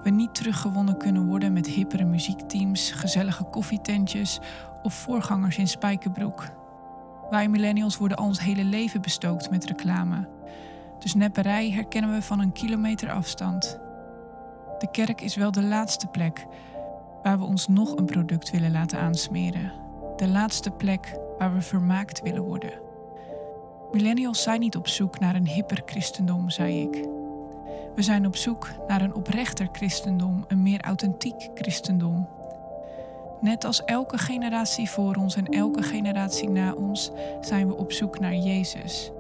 [0.04, 4.40] we niet teruggewonnen kunnen worden met hippere muziekteams, gezellige koffietentjes
[4.82, 6.44] of voorgangers in spijkerbroek.
[7.30, 10.28] Wij millennials worden al ons hele leven bestookt met reclame.
[11.00, 13.80] Dus nepperij herkennen we van een kilometer afstand.
[14.78, 16.46] De kerk is wel de laatste plek
[17.24, 19.72] waar we ons nog een product willen laten aansmeren.
[20.16, 22.72] De laatste plek waar we vermaakt willen worden.
[23.92, 27.08] Millennials zijn niet op zoek naar een hipper christendom, zei ik.
[27.96, 32.28] We zijn op zoek naar een oprechter christendom, een meer authentiek christendom.
[33.42, 37.12] Net als elke generatie voor ons en elke generatie na ons
[37.42, 39.12] zijn we op zoek naar Jezus.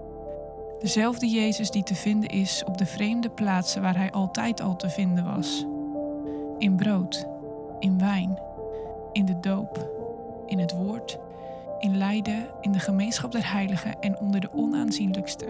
[0.80, 4.90] Dezelfde Jezus die te vinden is op de vreemde plaatsen waar hij altijd al te
[4.90, 5.66] vinden was.
[6.58, 7.28] In brood,
[7.80, 8.40] in wijn,
[9.12, 9.90] in de doop,
[10.46, 11.18] in het woord,
[11.80, 15.46] in lijden, in de gemeenschap der heiligen en onder de onaanzienlijkste.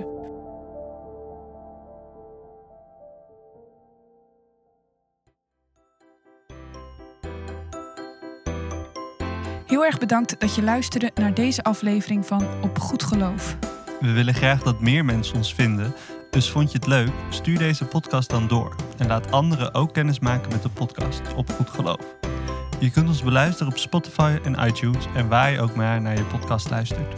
[9.66, 13.58] Heel erg bedankt dat je luisterde naar deze aflevering van Op Goed Geloof.
[14.00, 15.93] We willen graag dat meer mensen ons vinden,
[16.30, 17.12] dus vond je het leuk?
[17.30, 21.52] Stuur deze podcast dan door en laat anderen ook kennis maken met de podcast Op
[21.52, 22.16] Goed Geloof.
[22.80, 26.24] Je kunt ons beluisteren op Spotify en iTunes en waar je ook maar naar je
[26.24, 27.16] podcast luistert.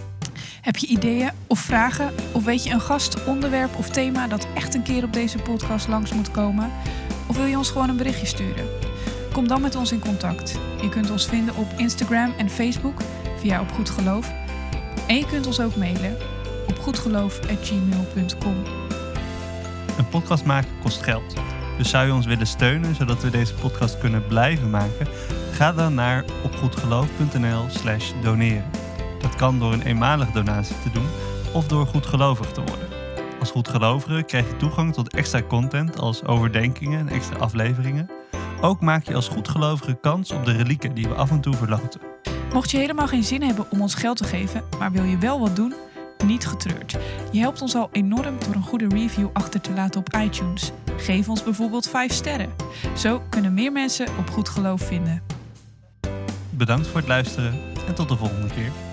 [0.62, 2.14] Heb je ideeën of vragen?
[2.32, 5.88] Of weet je een gast, onderwerp of thema dat echt een keer op deze podcast
[5.88, 6.72] langs moet komen?
[7.28, 8.66] Of wil je ons gewoon een berichtje sturen?
[9.34, 10.60] Kom dan met ons in contact.
[10.82, 13.02] Je kunt ons vinden op Instagram en Facebook
[13.40, 14.32] via Op Goed Geloof.
[15.08, 16.39] En je kunt ons ook mailen
[16.70, 18.56] op goedgeloof.gmail.com.
[19.98, 21.34] Een podcast maken kost geld.
[21.78, 25.08] Dus zou je ons willen steunen zodat we deze podcast kunnen blijven maken?
[25.52, 28.70] Ga dan naar opgoedgeloof.nl slash doneren.
[29.22, 31.08] Dat kan door een eenmalige donatie te doen
[31.54, 32.88] of door goedgelovig te worden.
[33.40, 38.10] Als goedgelovige krijg je toegang tot extra content als overdenkingen en extra afleveringen.
[38.62, 42.02] Ook maak je als goedgelovige kans op de relieken die we af en toe verloten.
[42.54, 45.40] Mocht je helemaal geen zin hebben om ons geld te geven, maar wil je wel
[45.40, 45.74] wat doen,
[46.26, 46.98] niet getreurd.
[47.32, 50.72] Je helpt ons al enorm door een goede review achter te laten op iTunes.
[50.98, 52.50] Geef ons bijvoorbeeld 5 sterren.
[52.98, 55.22] Zo kunnen meer mensen op goed geloof vinden.
[56.50, 57.54] Bedankt voor het luisteren
[57.88, 58.89] en tot de volgende keer.